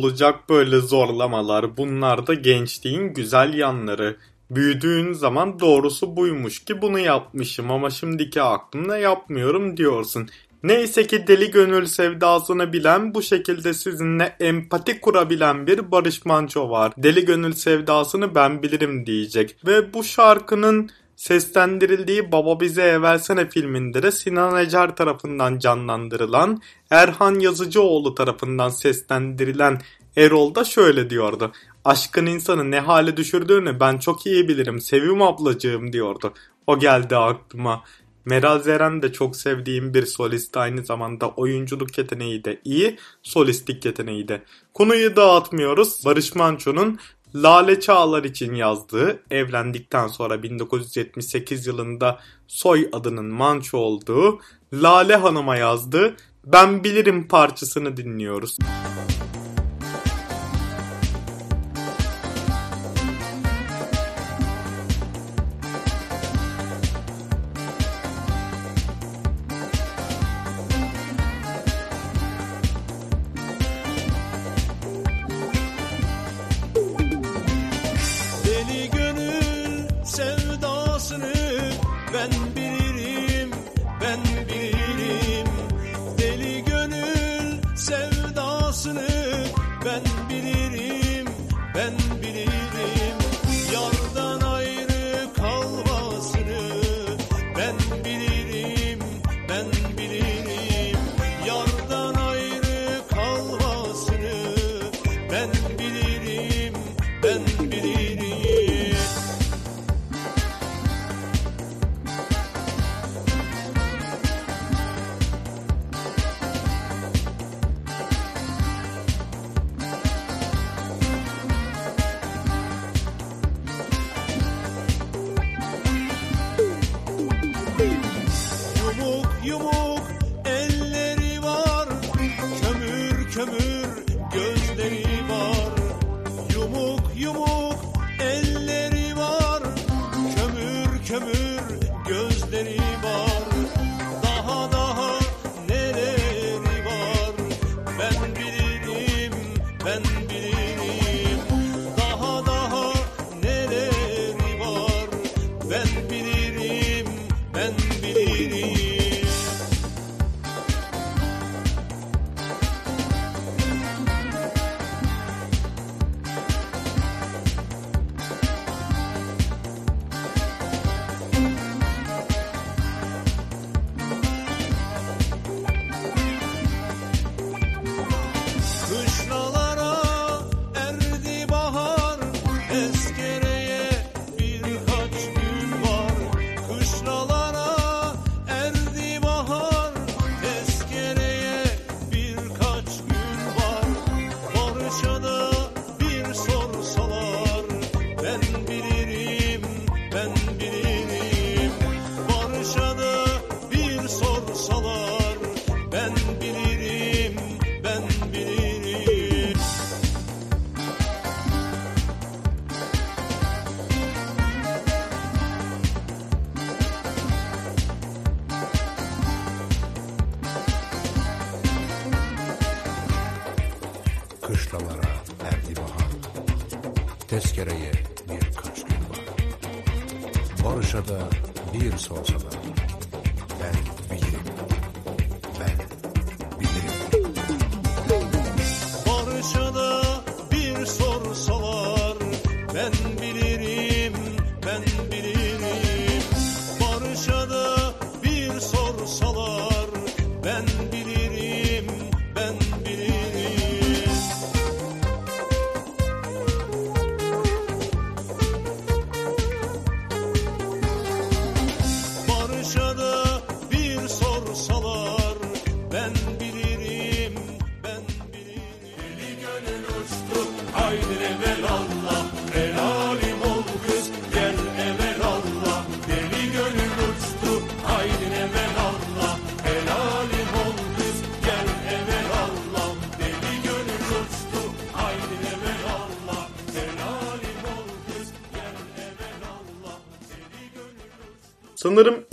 [0.05, 1.77] olacak böyle zorlamalar.
[1.77, 4.17] Bunlar da gençliğin güzel yanları.
[4.51, 10.29] Büyüdüğün zaman doğrusu buymuş ki bunu yapmışım ama şimdiki aklımla yapmıyorum diyorsun.
[10.63, 16.93] Neyse ki deli gönül sevdasını bilen bu şekilde sizinle empati kurabilen bir Barış Manço var.
[16.97, 19.55] Deli gönül sevdasını ben bilirim diyecek.
[19.67, 28.15] Ve bu şarkının seslendirildiği Baba Bize Evelsene filminde de Sinan Ecer tarafından canlandırılan Erhan Yazıcıoğlu
[28.15, 29.81] tarafından seslendirilen
[30.17, 31.51] Erol da şöyle diyordu.
[31.85, 36.33] Aşkın insanı ne hale düşürdüğünü ben çok iyi bilirim Sevim ablacığım diyordu.
[36.67, 37.83] O geldi aklıma.
[38.25, 44.27] Meral Zeren de çok sevdiğim bir solist aynı zamanda oyunculuk yeteneği de iyi, solistlik yeteneği
[44.27, 44.43] de.
[44.73, 46.05] Konuyu dağıtmıyoruz.
[46.05, 46.99] Barış Manço'nun
[47.35, 54.39] Lale Çağlar için yazdığı, evlendikten sonra 1978 yılında soy adının Manço olduğu
[54.73, 56.15] Lale Hanım'a yazdığı
[56.45, 58.57] Ben Bilirim parçasını dinliyoruz.
[58.61, 59.14] Deli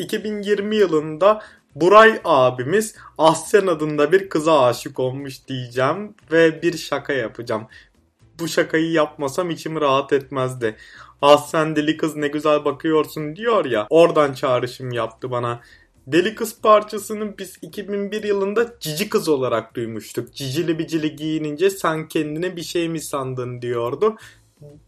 [0.03, 1.42] 2020 yılında
[1.74, 7.66] Buray abimiz Ahsen adında bir kıza aşık olmuş diyeceğim ve bir şaka yapacağım.
[8.40, 10.76] Bu şakayı yapmasam içim rahat etmezdi.
[11.22, 15.61] Ahsen deli kız ne güzel bakıyorsun diyor ya oradan çağrışım yaptı bana.
[16.07, 20.34] Deli Kız parçasını biz 2001 yılında Cici Kız olarak duymuştuk.
[20.34, 24.16] Cicili bicili giyinince sen kendine bir şey mi sandın diyordu.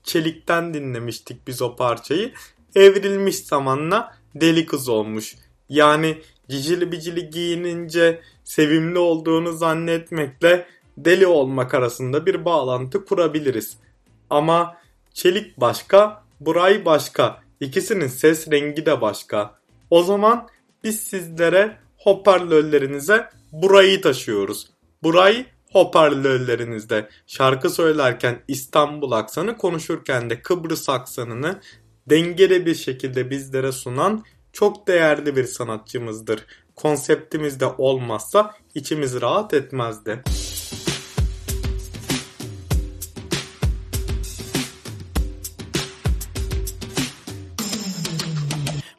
[0.03, 2.33] Çelik'ten dinlemiştik biz o parçayı.
[2.75, 5.37] Evrilmiş zamanla Deli Kız olmuş.
[5.68, 6.18] Yani
[6.49, 10.66] cicili bicili giyinince sevimli olduğunu zannetmekle
[10.99, 13.76] deli olmak arasında bir bağlantı kurabiliriz.
[14.30, 14.76] Ama
[15.14, 17.43] Çelik başka, Buray başka.
[17.61, 19.59] İkisinin ses rengi de başka.
[19.91, 20.49] O zaman
[20.85, 24.70] biz sizlere hoparlörlerinize Buray'ı taşıyoruz.
[25.03, 31.61] Buray hoparlörlerinizde şarkı söylerken İstanbul aksanı konuşurken de Kıbrıs aksanını
[32.11, 36.47] dengeli bir şekilde bizlere sunan çok değerli bir sanatçımızdır.
[36.77, 40.23] Konseptimizde olmazsa içimiz rahat etmezdi.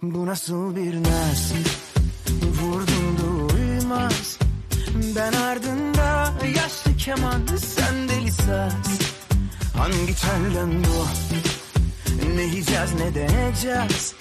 [0.02, 1.68] Bu nasıl bir nasip
[2.62, 4.40] Vurdum duymaz
[5.16, 9.00] Ben ardında yaşlı keman Sen deli saz
[9.78, 11.06] Hangi telden bu
[12.36, 14.14] Ne Hicaz ne de Hecaz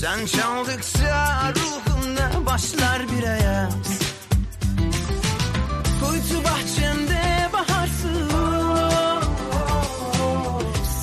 [0.00, 4.06] Sen çaldıkça ruhumda başlar bir ayaz
[6.00, 8.30] Kuytu bahçemde baharsın.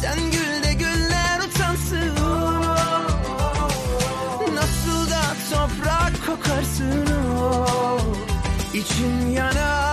[0.01, 2.16] Sen gül de güller utansın.
[4.54, 7.08] Nasıl da toprak kokarsın.
[8.74, 9.93] İçim yanar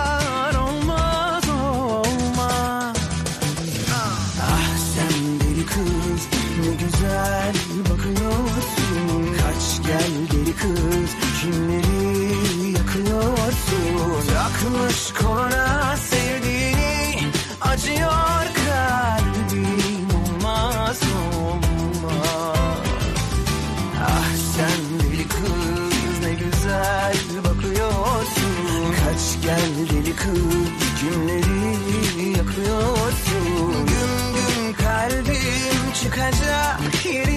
[30.21, 33.85] kız kimleri yakıyorsun.
[33.87, 37.30] Gün gün kalbim çıkacak yerinden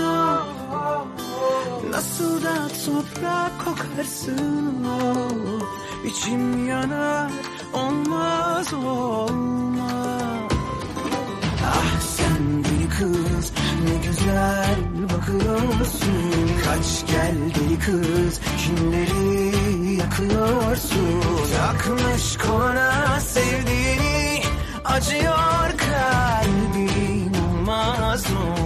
[0.00, 1.04] ah.
[1.90, 6.06] Nasıl da toprak kokarsın ah.
[6.06, 7.30] İçim yanar
[7.72, 10.52] olmaz olmaz
[11.64, 13.52] Ah sen deli kız
[13.84, 21.22] ne güzel bakıyorsun Kaç gel deli kız kimleri yakıyorsun
[21.56, 24.42] Takmış koluna sevdiğini
[24.84, 27.32] acıyor kalbim
[27.68, 28.57] olmaz olmaz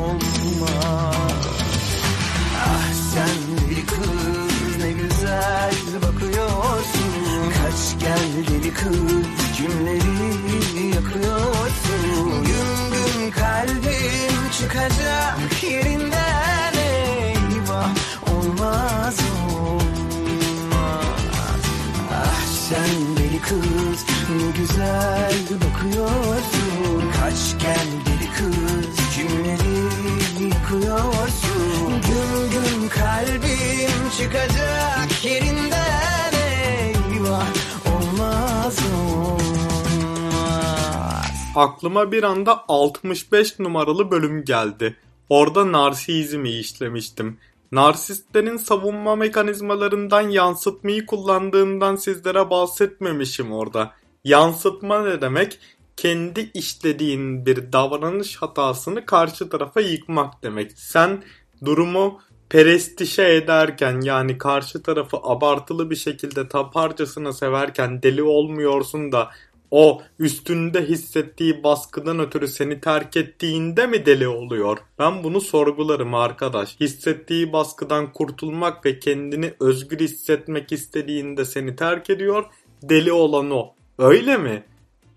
[41.57, 44.97] Aklıma bir anda 65 numaralı bölüm geldi.
[45.29, 47.39] Orada narsizmi işlemiştim.
[47.73, 53.93] Narsistlerin savunma mekanizmalarından yansıtmayı kullandığından sizlere bahsetmemişim orada.
[54.25, 55.59] Yansıtma ne demek?
[55.97, 60.73] Kendi işlediğin bir davranış hatasını karşı tarafa yıkmak demek.
[60.75, 61.23] Sen
[61.65, 69.31] durumu perestişe ederken yani karşı tarafı abartılı bir şekilde taparcasına severken deli olmuyorsun da
[69.73, 74.79] o üstünde hissettiği baskıdan ötürü seni terk ettiğinde mi deli oluyor?
[74.99, 76.81] Ben bunu sorgularım arkadaş.
[76.81, 82.45] Hissettiği baskıdan kurtulmak ve kendini özgür hissetmek istediğinde seni terk ediyor.
[82.83, 83.75] Deli olan o.
[83.99, 84.64] Öyle mi?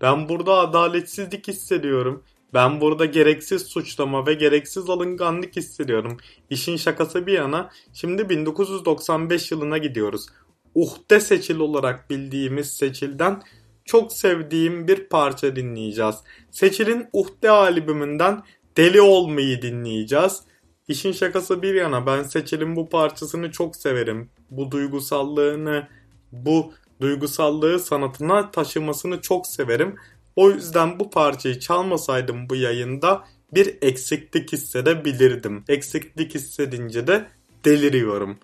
[0.00, 2.22] Ben burada adaletsizlik hissediyorum.
[2.54, 6.16] Ben burada gereksiz suçlama ve gereksiz alınganlık hissediyorum.
[6.50, 10.26] İşin şakası bir yana şimdi 1995 yılına gidiyoruz.
[10.74, 13.42] Uhde Seçil olarak bildiğimiz Seçil'den
[13.86, 16.14] çok sevdiğim bir parça dinleyeceğiz.
[16.50, 18.42] Seçil'in Uhde albümünden
[18.76, 20.40] Deli Olmayı dinleyeceğiz.
[20.88, 24.30] İşin şakası bir yana ben Seçil'in bu parçasını çok severim.
[24.50, 25.88] Bu duygusallığını,
[26.32, 29.96] bu duygusallığı sanatına taşımasını çok severim.
[30.36, 33.24] O yüzden bu parçayı çalmasaydım bu yayında
[33.54, 35.64] bir eksiklik hissedebilirdim.
[35.68, 37.26] Eksiklik hissedince de
[37.64, 38.38] deliriyorum.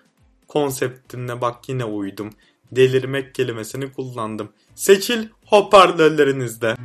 [0.49, 2.31] Konseptine bak yine uydum.
[2.77, 4.49] Delirmek kelimesini kullandım.
[4.75, 6.77] Seçil hoparlörlerinizde.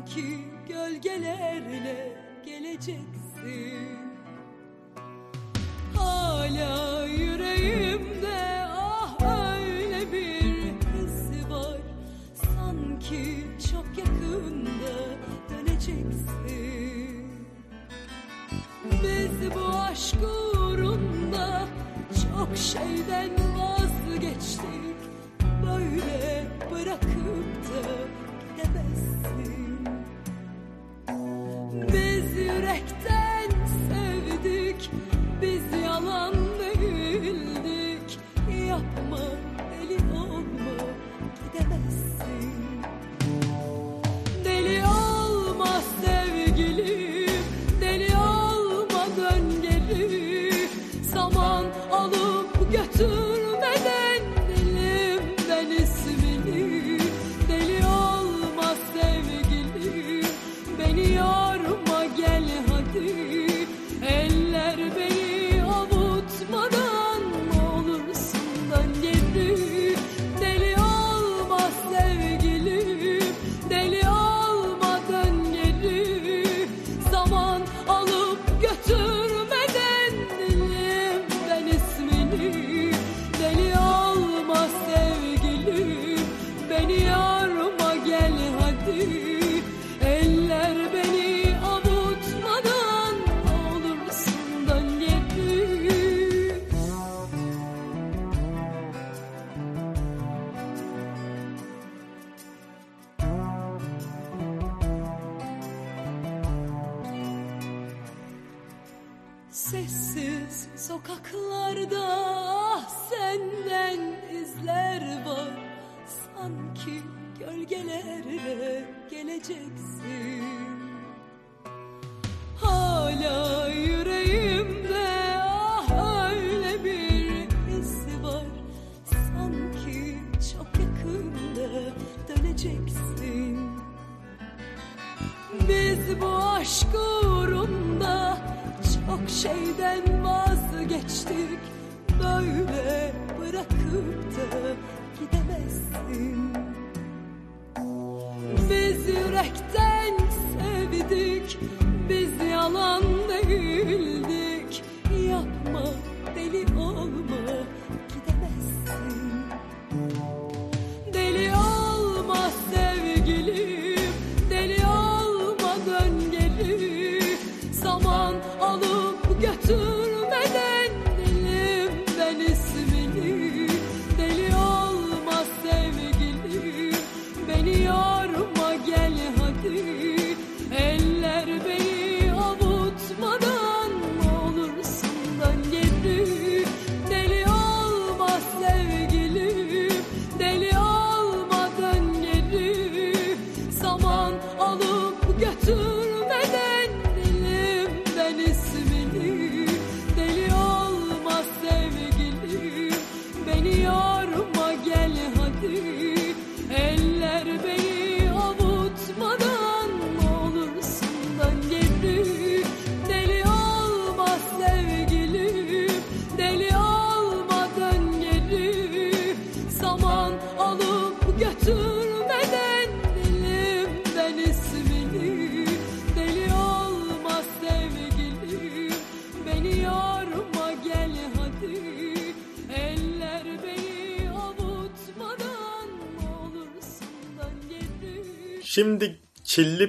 [0.00, 0.38] Sanki
[0.68, 3.98] gölgelerle geleceksin.
[5.96, 11.80] Hala yüreğimde ah öyle bir his var.
[12.34, 14.96] Sanki çok yakında
[15.50, 17.26] döneceksin.
[18.84, 21.62] Biz bu aşk uğrunda
[22.22, 24.96] çok şeyden vazgeçtik.
[25.66, 27.19] Böyle bırakıp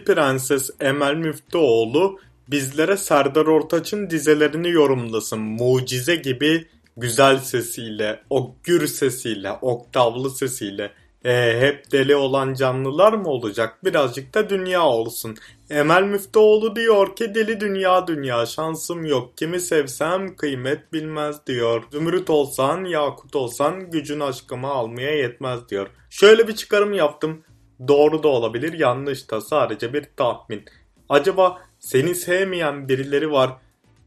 [0.03, 5.39] Prenses Emel Müftüoğlu bizlere Serdar Ortaç'ın dizelerini yorumlasın.
[5.39, 10.91] Mucize gibi güzel sesiyle, o gür sesiyle, oktavlı sesiyle.
[11.25, 13.77] E, hep deli olan canlılar mı olacak?
[13.83, 15.37] Birazcık da dünya olsun.
[15.69, 19.37] Emel Müftüoğlu diyor ki deli dünya dünya şansım yok.
[19.37, 21.83] Kimi sevsem kıymet bilmez diyor.
[21.91, 25.87] Zümrüt olsan, yakut olsan gücün aşkımı almaya yetmez diyor.
[26.09, 27.43] Şöyle bir çıkarım yaptım.
[27.87, 30.65] Doğru da olabilir, yanlış da sadece bir tahmin.
[31.09, 33.51] Acaba seni sevmeyen birileri var.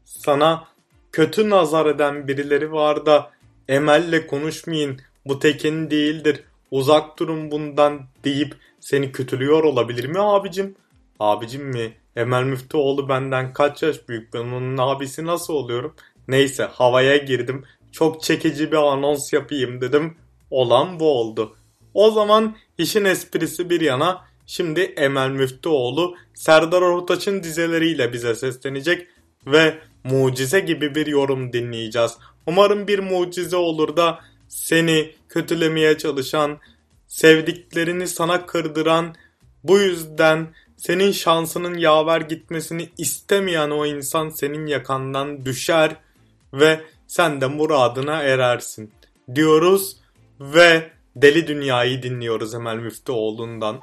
[0.05, 0.67] Sana
[1.11, 3.31] kötü nazar eden birileri var da
[3.67, 4.99] Emel'le konuşmayın.
[5.25, 6.43] Bu tekin değildir.
[6.71, 10.75] Uzak durun bundan deyip seni kötülüyor olabilir mi abicim?
[11.19, 11.93] Abicim mi?
[12.15, 14.33] Emel Müftüoğlu benden kaç yaş büyük?
[14.33, 15.95] Ben onun abisi nasıl oluyorum?
[16.27, 17.63] Neyse havaya girdim.
[17.91, 20.17] Çok çekici bir anons yapayım dedim.
[20.51, 21.55] Olan bu oldu.
[21.95, 29.07] O zaman işin esprisi bir yana şimdi Emel Müftüoğlu Serdar Ortaç'ın dizeleriyle bize seslenecek
[29.47, 32.11] ve mucize gibi bir yorum dinleyeceğiz.
[32.47, 36.57] Umarım bir mucize olur da seni kötülemeye çalışan,
[37.07, 39.15] sevdiklerini sana kırdıran,
[39.63, 45.95] bu yüzden senin şansının yaver gitmesini istemeyen o insan senin yakandan düşer
[46.53, 48.91] ve sen de muradına erersin
[49.35, 49.97] diyoruz
[50.39, 53.81] ve Deli Dünya'yı dinliyoruz Emel Müftüoğlu'ndan.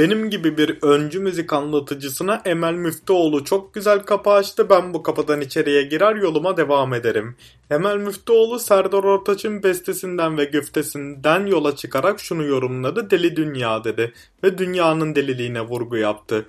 [0.00, 4.70] Benim gibi bir öncü müzik anlatıcısına Emel Müftüoğlu çok güzel kapı açtı.
[4.70, 7.36] Ben bu kapıdan içeriye girer yoluma devam ederim.
[7.70, 13.10] Emel Müftüoğlu Serdar Ortaç'ın bestesinden ve güftesinden yola çıkarak şunu yorumladı.
[13.10, 14.12] Deli dünya dedi
[14.44, 16.46] ve dünyanın deliliğine vurgu yaptı.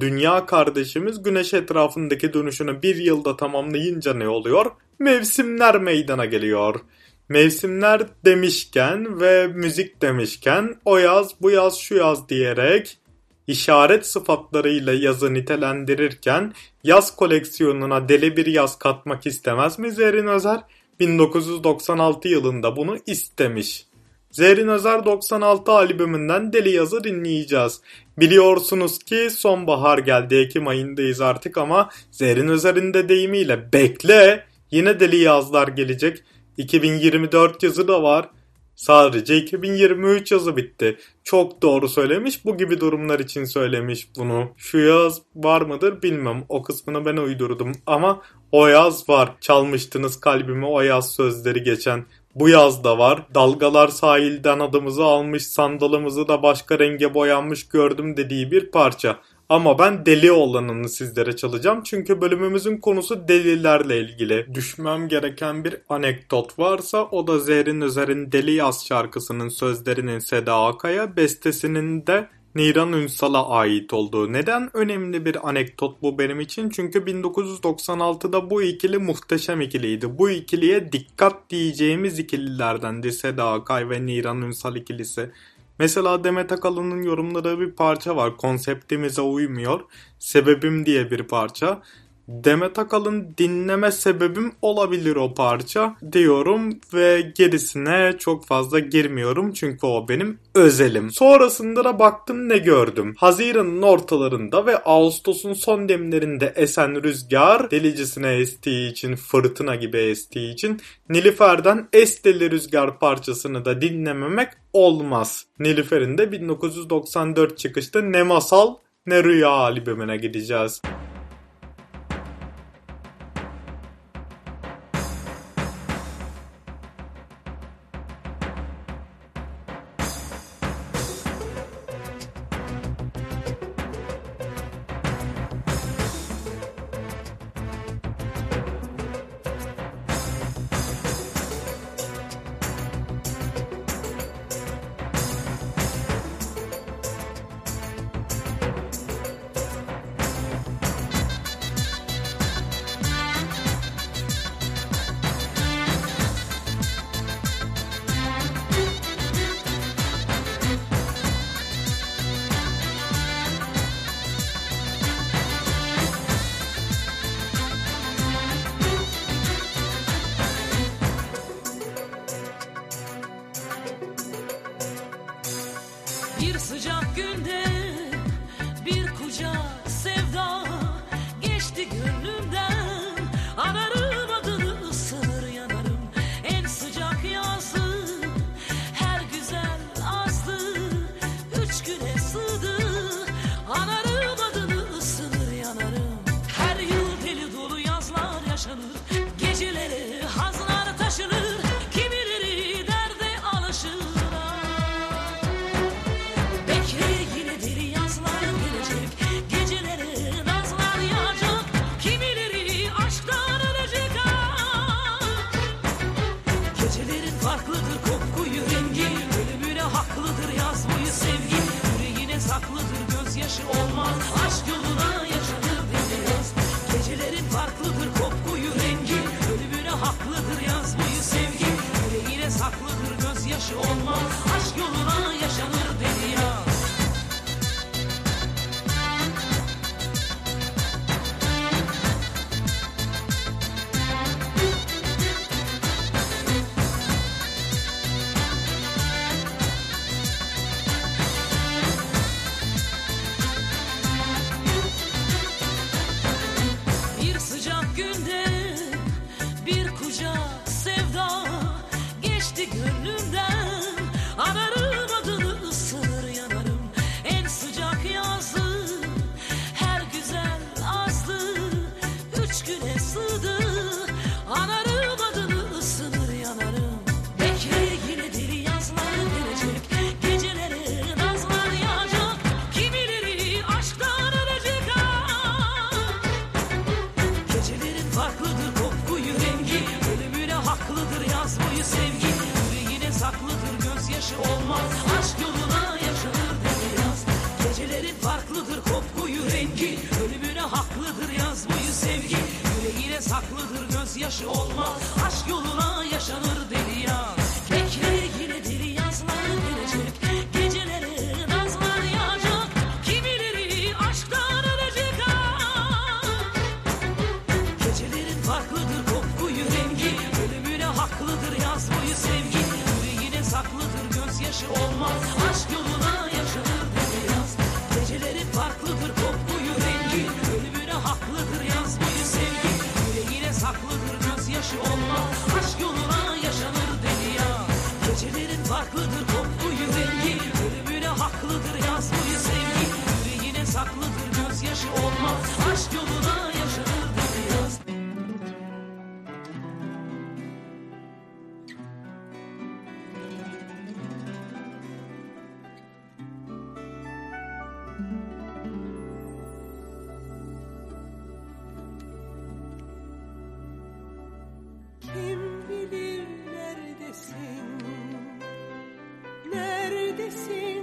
[0.00, 4.66] Dünya kardeşimiz güneş etrafındaki dönüşünü bir yılda tamamlayınca ne oluyor?
[4.98, 6.80] Mevsimler meydana geliyor.
[7.28, 12.98] Mevsimler demişken ve müzik demişken o yaz bu yaz şu yaz diyerek
[13.46, 16.52] işaret sıfatlarıyla yazı nitelendirirken
[16.84, 20.60] yaz koleksiyonuna deli bir yaz katmak istemez mi Zerrin Özer?
[21.00, 23.86] 1996 yılında bunu istemiş.
[24.30, 27.80] Zerrin Özer 96 albümünden Deli Yazı dinleyeceğiz.
[28.18, 35.16] Biliyorsunuz ki sonbahar geldi Ekim ayındayız artık ama Zerrin Özer'in de deyimiyle bekle yine Deli
[35.16, 36.24] Yazlar gelecek.
[36.56, 38.28] 2024 yazı da var.
[38.76, 40.98] Sadece 2023 yazı bitti.
[41.24, 42.44] Çok doğru söylemiş.
[42.44, 44.48] Bu gibi durumlar için söylemiş bunu.
[44.56, 46.44] Şu yaz var mıdır bilmem.
[46.48, 47.72] O kısmını ben uydurdum.
[47.86, 48.22] Ama
[48.52, 49.34] o yaz var.
[49.40, 52.04] Çalmıştınız kalbimi o yaz sözleri geçen.
[52.34, 53.26] Bu yaz da var.
[53.34, 59.18] Dalgalar sahilden adımızı almış, sandalımızı da başka renge boyanmış gördüm dediği bir parça.
[59.52, 61.82] Ama ben deli olanını sizlere çalacağım.
[61.84, 64.54] Çünkü bölümümüzün konusu delilerle ilgili.
[64.54, 71.16] Düşmem gereken bir anekdot varsa o da Zerrin Özer'in Deli Yaz şarkısının sözlerinin Seda Akay'a,
[71.16, 74.32] bestesinin de Niran Ünsal'a ait olduğu.
[74.32, 76.70] Neden önemli bir anekdot bu benim için?
[76.70, 80.18] Çünkü 1996'da bu ikili muhteşem ikiliydi.
[80.18, 85.30] Bu ikiliye dikkat diyeceğimiz ikililerdendi Seda Akay ve Niran Ünsal ikilisi.
[85.78, 88.36] Mesela Demet Akalın'ın yorumladığı bir parça var.
[88.36, 89.80] Konseptimize uymuyor.
[90.18, 91.82] Sebebim diye bir parça.
[92.28, 100.08] Demet Akalın dinleme sebebim olabilir o parça diyorum ve gerisine çok fazla girmiyorum çünkü o
[100.08, 101.10] benim özelim.
[101.10, 103.14] Sonrasında da baktım ne gördüm.
[103.18, 110.80] Haziran'ın ortalarında ve Ağustos'un son demlerinde esen rüzgar delicesine estiği için fırtına gibi estiği için
[111.08, 115.46] Nilüfer'den Es Deli Rüzgar parçasını da dinlememek olmaz.
[115.58, 120.82] Nilüfer'in de 1994 çıkışta Ne Masal Ne Rüya albümüne gideceğiz.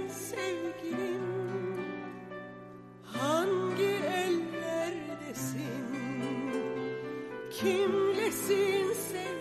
[0.08, 1.26] sevgilim?
[3.04, 3.92] Hangi
[4.24, 5.86] ellerdesin?
[7.50, 9.39] Kimlesin sevgilim?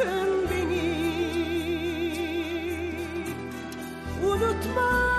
[0.00, 0.90] bırakın beni
[4.26, 5.10] Unutma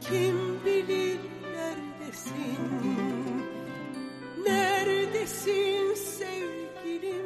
[0.00, 1.18] Kim bilir
[1.52, 2.58] neredesin
[4.44, 7.22] Neredesin sevgilim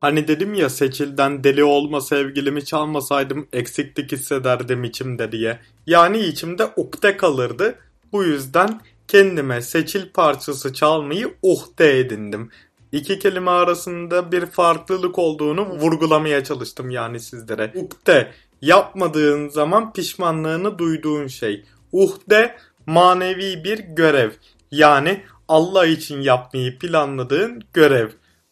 [0.00, 5.60] Hani dedim ya Seçil'den deli olma sevgilimi çalmasaydım eksiklik hissederdim içimde diye.
[5.86, 7.78] Yani içimde ukde kalırdı.
[8.14, 12.50] Bu yüzden kendime seçil parçası çalmayı uhde edindim.
[12.92, 17.72] İki kelime arasında bir farklılık olduğunu vurgulamaya çalıştım yani sizlere.
[17.74, 18.32] Uhde
[18.62, 21.64] yapmadığın zaman pişmanlığını duyduğun şey.
[21.92, 24.30] Uhde manevi bir görev.
[24.70, 28.10] Yani Allah için yapmayı planladığın görev.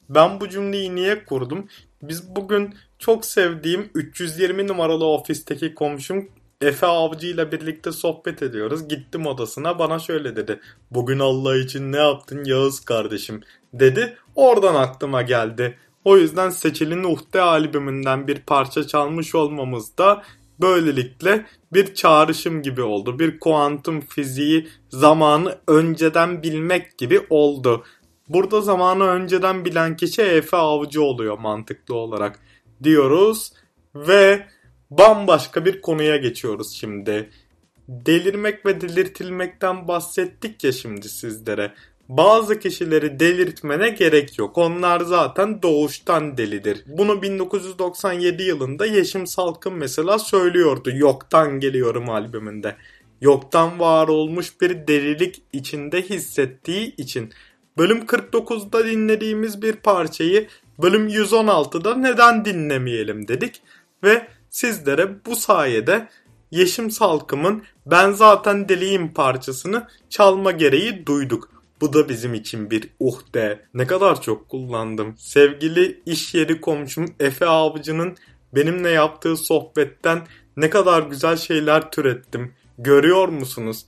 [0.09, 1.69] Ben bu cümleyi niye kurdum?
[2.03, 6.29] Biz bugün çok sevdiğim 320 numaralı ofisteki komşum
[6.63, 8.89] Efe avcıyla birlikte sohbet ediyoruz.
[8.89, 10.61] Gittim odasına bana şöyle dedi.
[10.91, 13.41] Bugün Allah için ne yaptın Yağız kardeşim
[13.73, 14.17] dedi.
[14.35, 15.79] Oradan aklıma geldi.
[16.05, 20.23] O yüzden Seçil'in Uhde albümünden bir parça çalmış olmamız da
[20.61, 23.19] böylelikle bir çağrışım gibi oldu.
[23.19, 27.85] Bir kuantum fiziği zamanı önceden bilmek gibi oldu.
[28.29, 32.39] Burada zamanı önceden bilen kişi Efe Avcı oluyor mantıklı olarak
[32.83, 33.53] diyoruz
[33.95, 34.47] ve
[34.99, 37.31] bambaşka bir konuya geçiyoruz şimdi.
[37.89, 41.73] Delirmek ve delirtilmekten bahsettik ya şimdi sizlere.
[42.09, 44.59] Bazı kişileri delirtmene gerek yok.
[44.59, 46.85] Onlar zaten doğuştan delidir.
[46.87, 50.91] Bunu 1997 yılında Yeşim Salkım mesela söylüyordu.
[50.95, 52.77] Yoktan geliyorum albümünde.
[53.21, 57.33] Yoktan var olmuş bir delilik içinde hissettiği için.
[57.79, 60.49] Bölüm 49'da dinlediğimiz bir parçayı
[60.83, 63.63] bölüm 116'da neden dinlemeyelim dedik.
[64.05, 66.09] Ve sizlere bu sayede
[66.51, 71.53] Yeşim Salkım'ın Ben Zaten Deliyim parçasını çalma gereği duyduk.
[71.81, 73.65] Bu da bizim için bir uhde.
[73.75, 75.15] Ne kadar çok kullandım.
[75.19, 78.17] Sevgili iş yeri komşum Efe Avcı'nın
[78.55, 80.23] benimle yaptığı sohbetten
[80.57, 82.55] ne kadar güzel şeyler türettim.
[82.79, 83.87] Görüyor musunuz?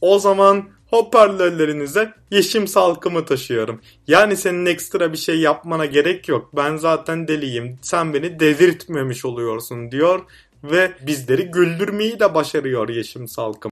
[0.00, 3.80] O zaman hoparlörlerinize yeşim salkımı taşıyorum.
[4.06, 6.50] Yani senin ekstra bir şey yapmana gerek yok.
[6.56, 7.78] Ben zaten deliyim.
[7.82, 10.20] Sen beni delirtmemiş oluyorsun diyor
[10.64, 13.70] ve bizleri güldürmeyi de başarıyor yeşim salkım.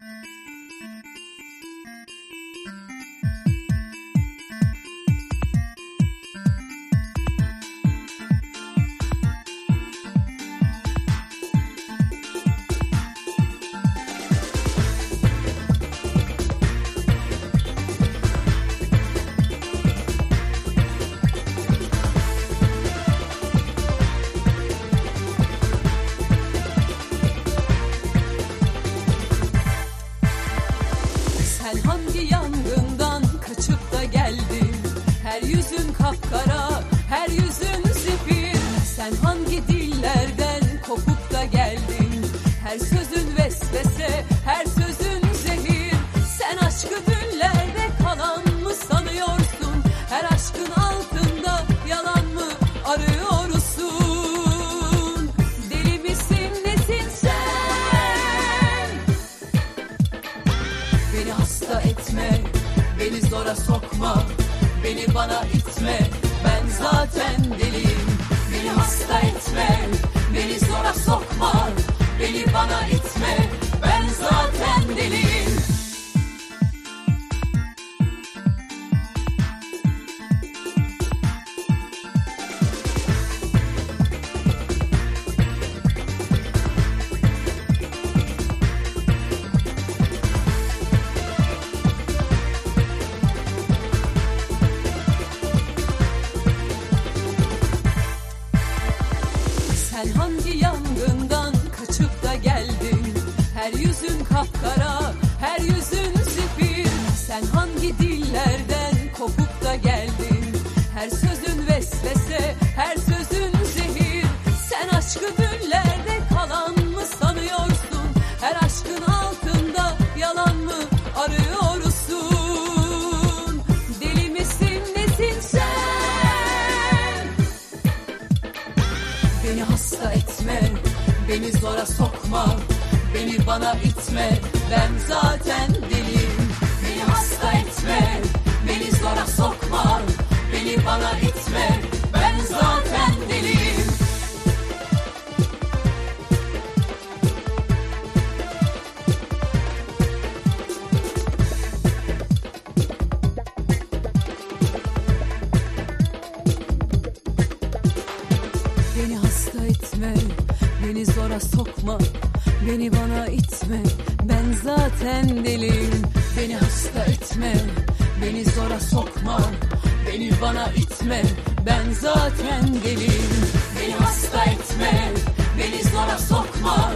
[170.70, 171.22] İtme,
[171.66, 173.32] ben zaten deliyim.
[173.76, 175.12] Beni hasta etme,
[175.58, 176.92] beni zora sokma,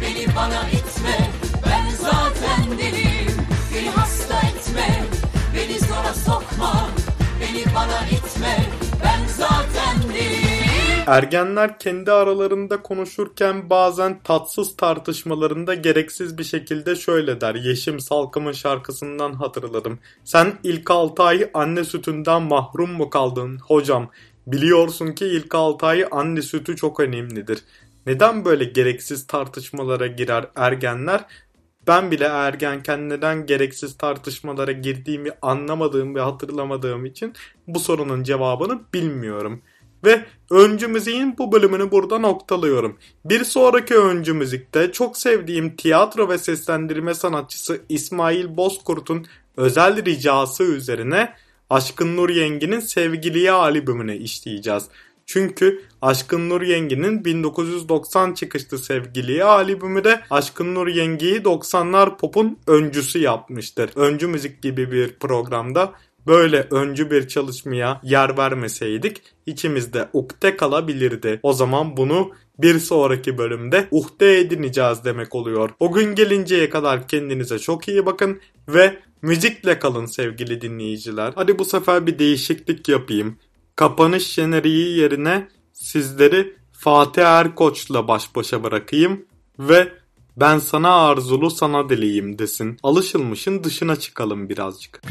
[0.00, 1.30] beni bana itme,
[1.66, 3.36] ben zaten deliyim.
[3.74, 5.04] Beni hasta etme,
[5.54, 6.88] beni zora sokma,
[7.40, 8.79] beni bana itme.
[11.10, 17.54] Ergenler kendi aralarında konuşurken bazen tatsız tartışmalarında gereksiz bir şekilde şöyle der.
[17.54, 19.98] Yeşim Salkım'ın şarkısından hatırladım.
[20.24, 24.10] Sen ilk 6 ay anne sütünden mahrum mu kaldın hocam?
[24.46, 27.58] Biliyorsun ki ilk 6 ay anne sütü çok önemlidir.
[28.06, 31.24] Neden böyle gereksiz tartışmalara girer ergenler?
[31.86, 37.34] Ben bile ergenken neden gereksiz tartışmalara girdiğimi anlamadığım ve hatırlamadığım için
[37.66, 39.62] bu sorunun cevabını bilmiyorum.
[40.04, 42.98] Ve öncü müziğin bu bölümünü burada noktalıyorum.
[43.24, 51.34] Bir sonraki öncü müzikte çok sevdiğim tiyatro ve seslendirme sanatçısı İsmail Bozkurt'un özel ricası üzerine
[51.70, 54.84] Aşkın Nur Yengi'nin Sevgiliye albümünü işleyeceğiz.
[55.26, 63.18] Çünkü Aşkın Nur Yengi'nin 1990 çıkışlı Sevgiliye albümü de Aşkın Nur Yengi'yi 90'lar pop'un öncüsü
[63.18, 63.90] yapmıştır.
[63.96, 65.92] Öncü müzik gibi bir programda
[66.26, 71.40] böyle öncü bir çalışmaya yer vermeseydik içimizde ukde kalabilirdi.
[71.42, 75.70] O zaman bunu bir sonraki bölümde uhde edineceğiz demek oluyor.
[75.80, 81.32] O gün gelinceye kadar kendinize çok iyi bakın ve müzikle kalın sevgili dinleyiciler.
[81.34, 83.36] Hadi bu sefer bir değişiklik yapayım.
[83.76, 89.24] Kapanış jeneriği yerine sizleri Fatih Erkoç'la baş başa bırakayım
[89.58, 89.92] ve
[90.36, 92.76] ben sana arzulu sana dileyim desin.
[92.82, 95.02] Alışılmışın dışına çıkalım birazcık.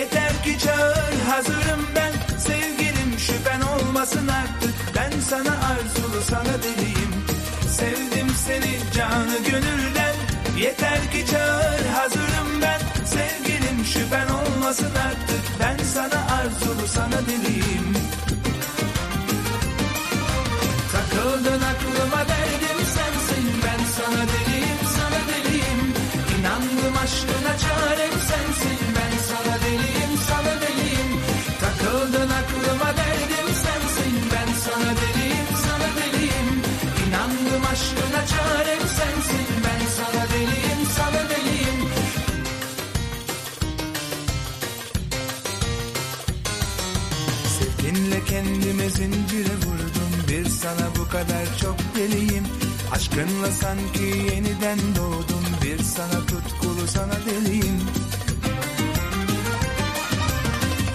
[0.00, 2.38] Yeter ki çağır hazırım ben.
[2.38, 4.74] Sevgilim şüphen olmasın artık.
[4.96, 7.12] Ben sana arzulu sana deliyim.
[7.68, 10.14] Sevdim seni canı gönülden.
[10.58, 12.80] Yeter ki çağır hazırım ben.
[13.04, 15.42] Sevgilim şüphen olmasın artık.
[15.60, 17.94] Ben sana arzulu sana deliyim.
[20.92, 23.44] Takıldın aklıma derdim sensin.
[23.64, 24.49] Ben sana deliyim
[50.62, 52.44] sana bu kadar çok deliyim.
[52.92, 55.44] Aşkınla sanki yeniden doğdum.
[55.62, 57.80] Bir sana tutkulu sana deliyim.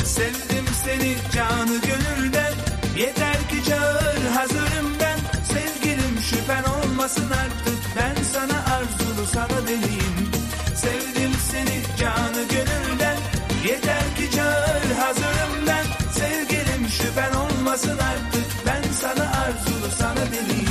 [0.06, 2.54] Sevdim seni canı gönülden.
[2.98, 5.20] Yeter ki çağır hazırım ben.
[5.54, 7.80] Sevgilim şüphen olmasın artık.
[7.98, 10.16] Ben sana arzulu sana deliyim.
[10.76, 13.18] Sevdim seni canı gönülden.
[13.68, 15.86] Yeter ki çağır hazırım ben.
[16.20, 18.35] Sevgilim şüphen olmasın artık
[20.16, 20.65] wanna believe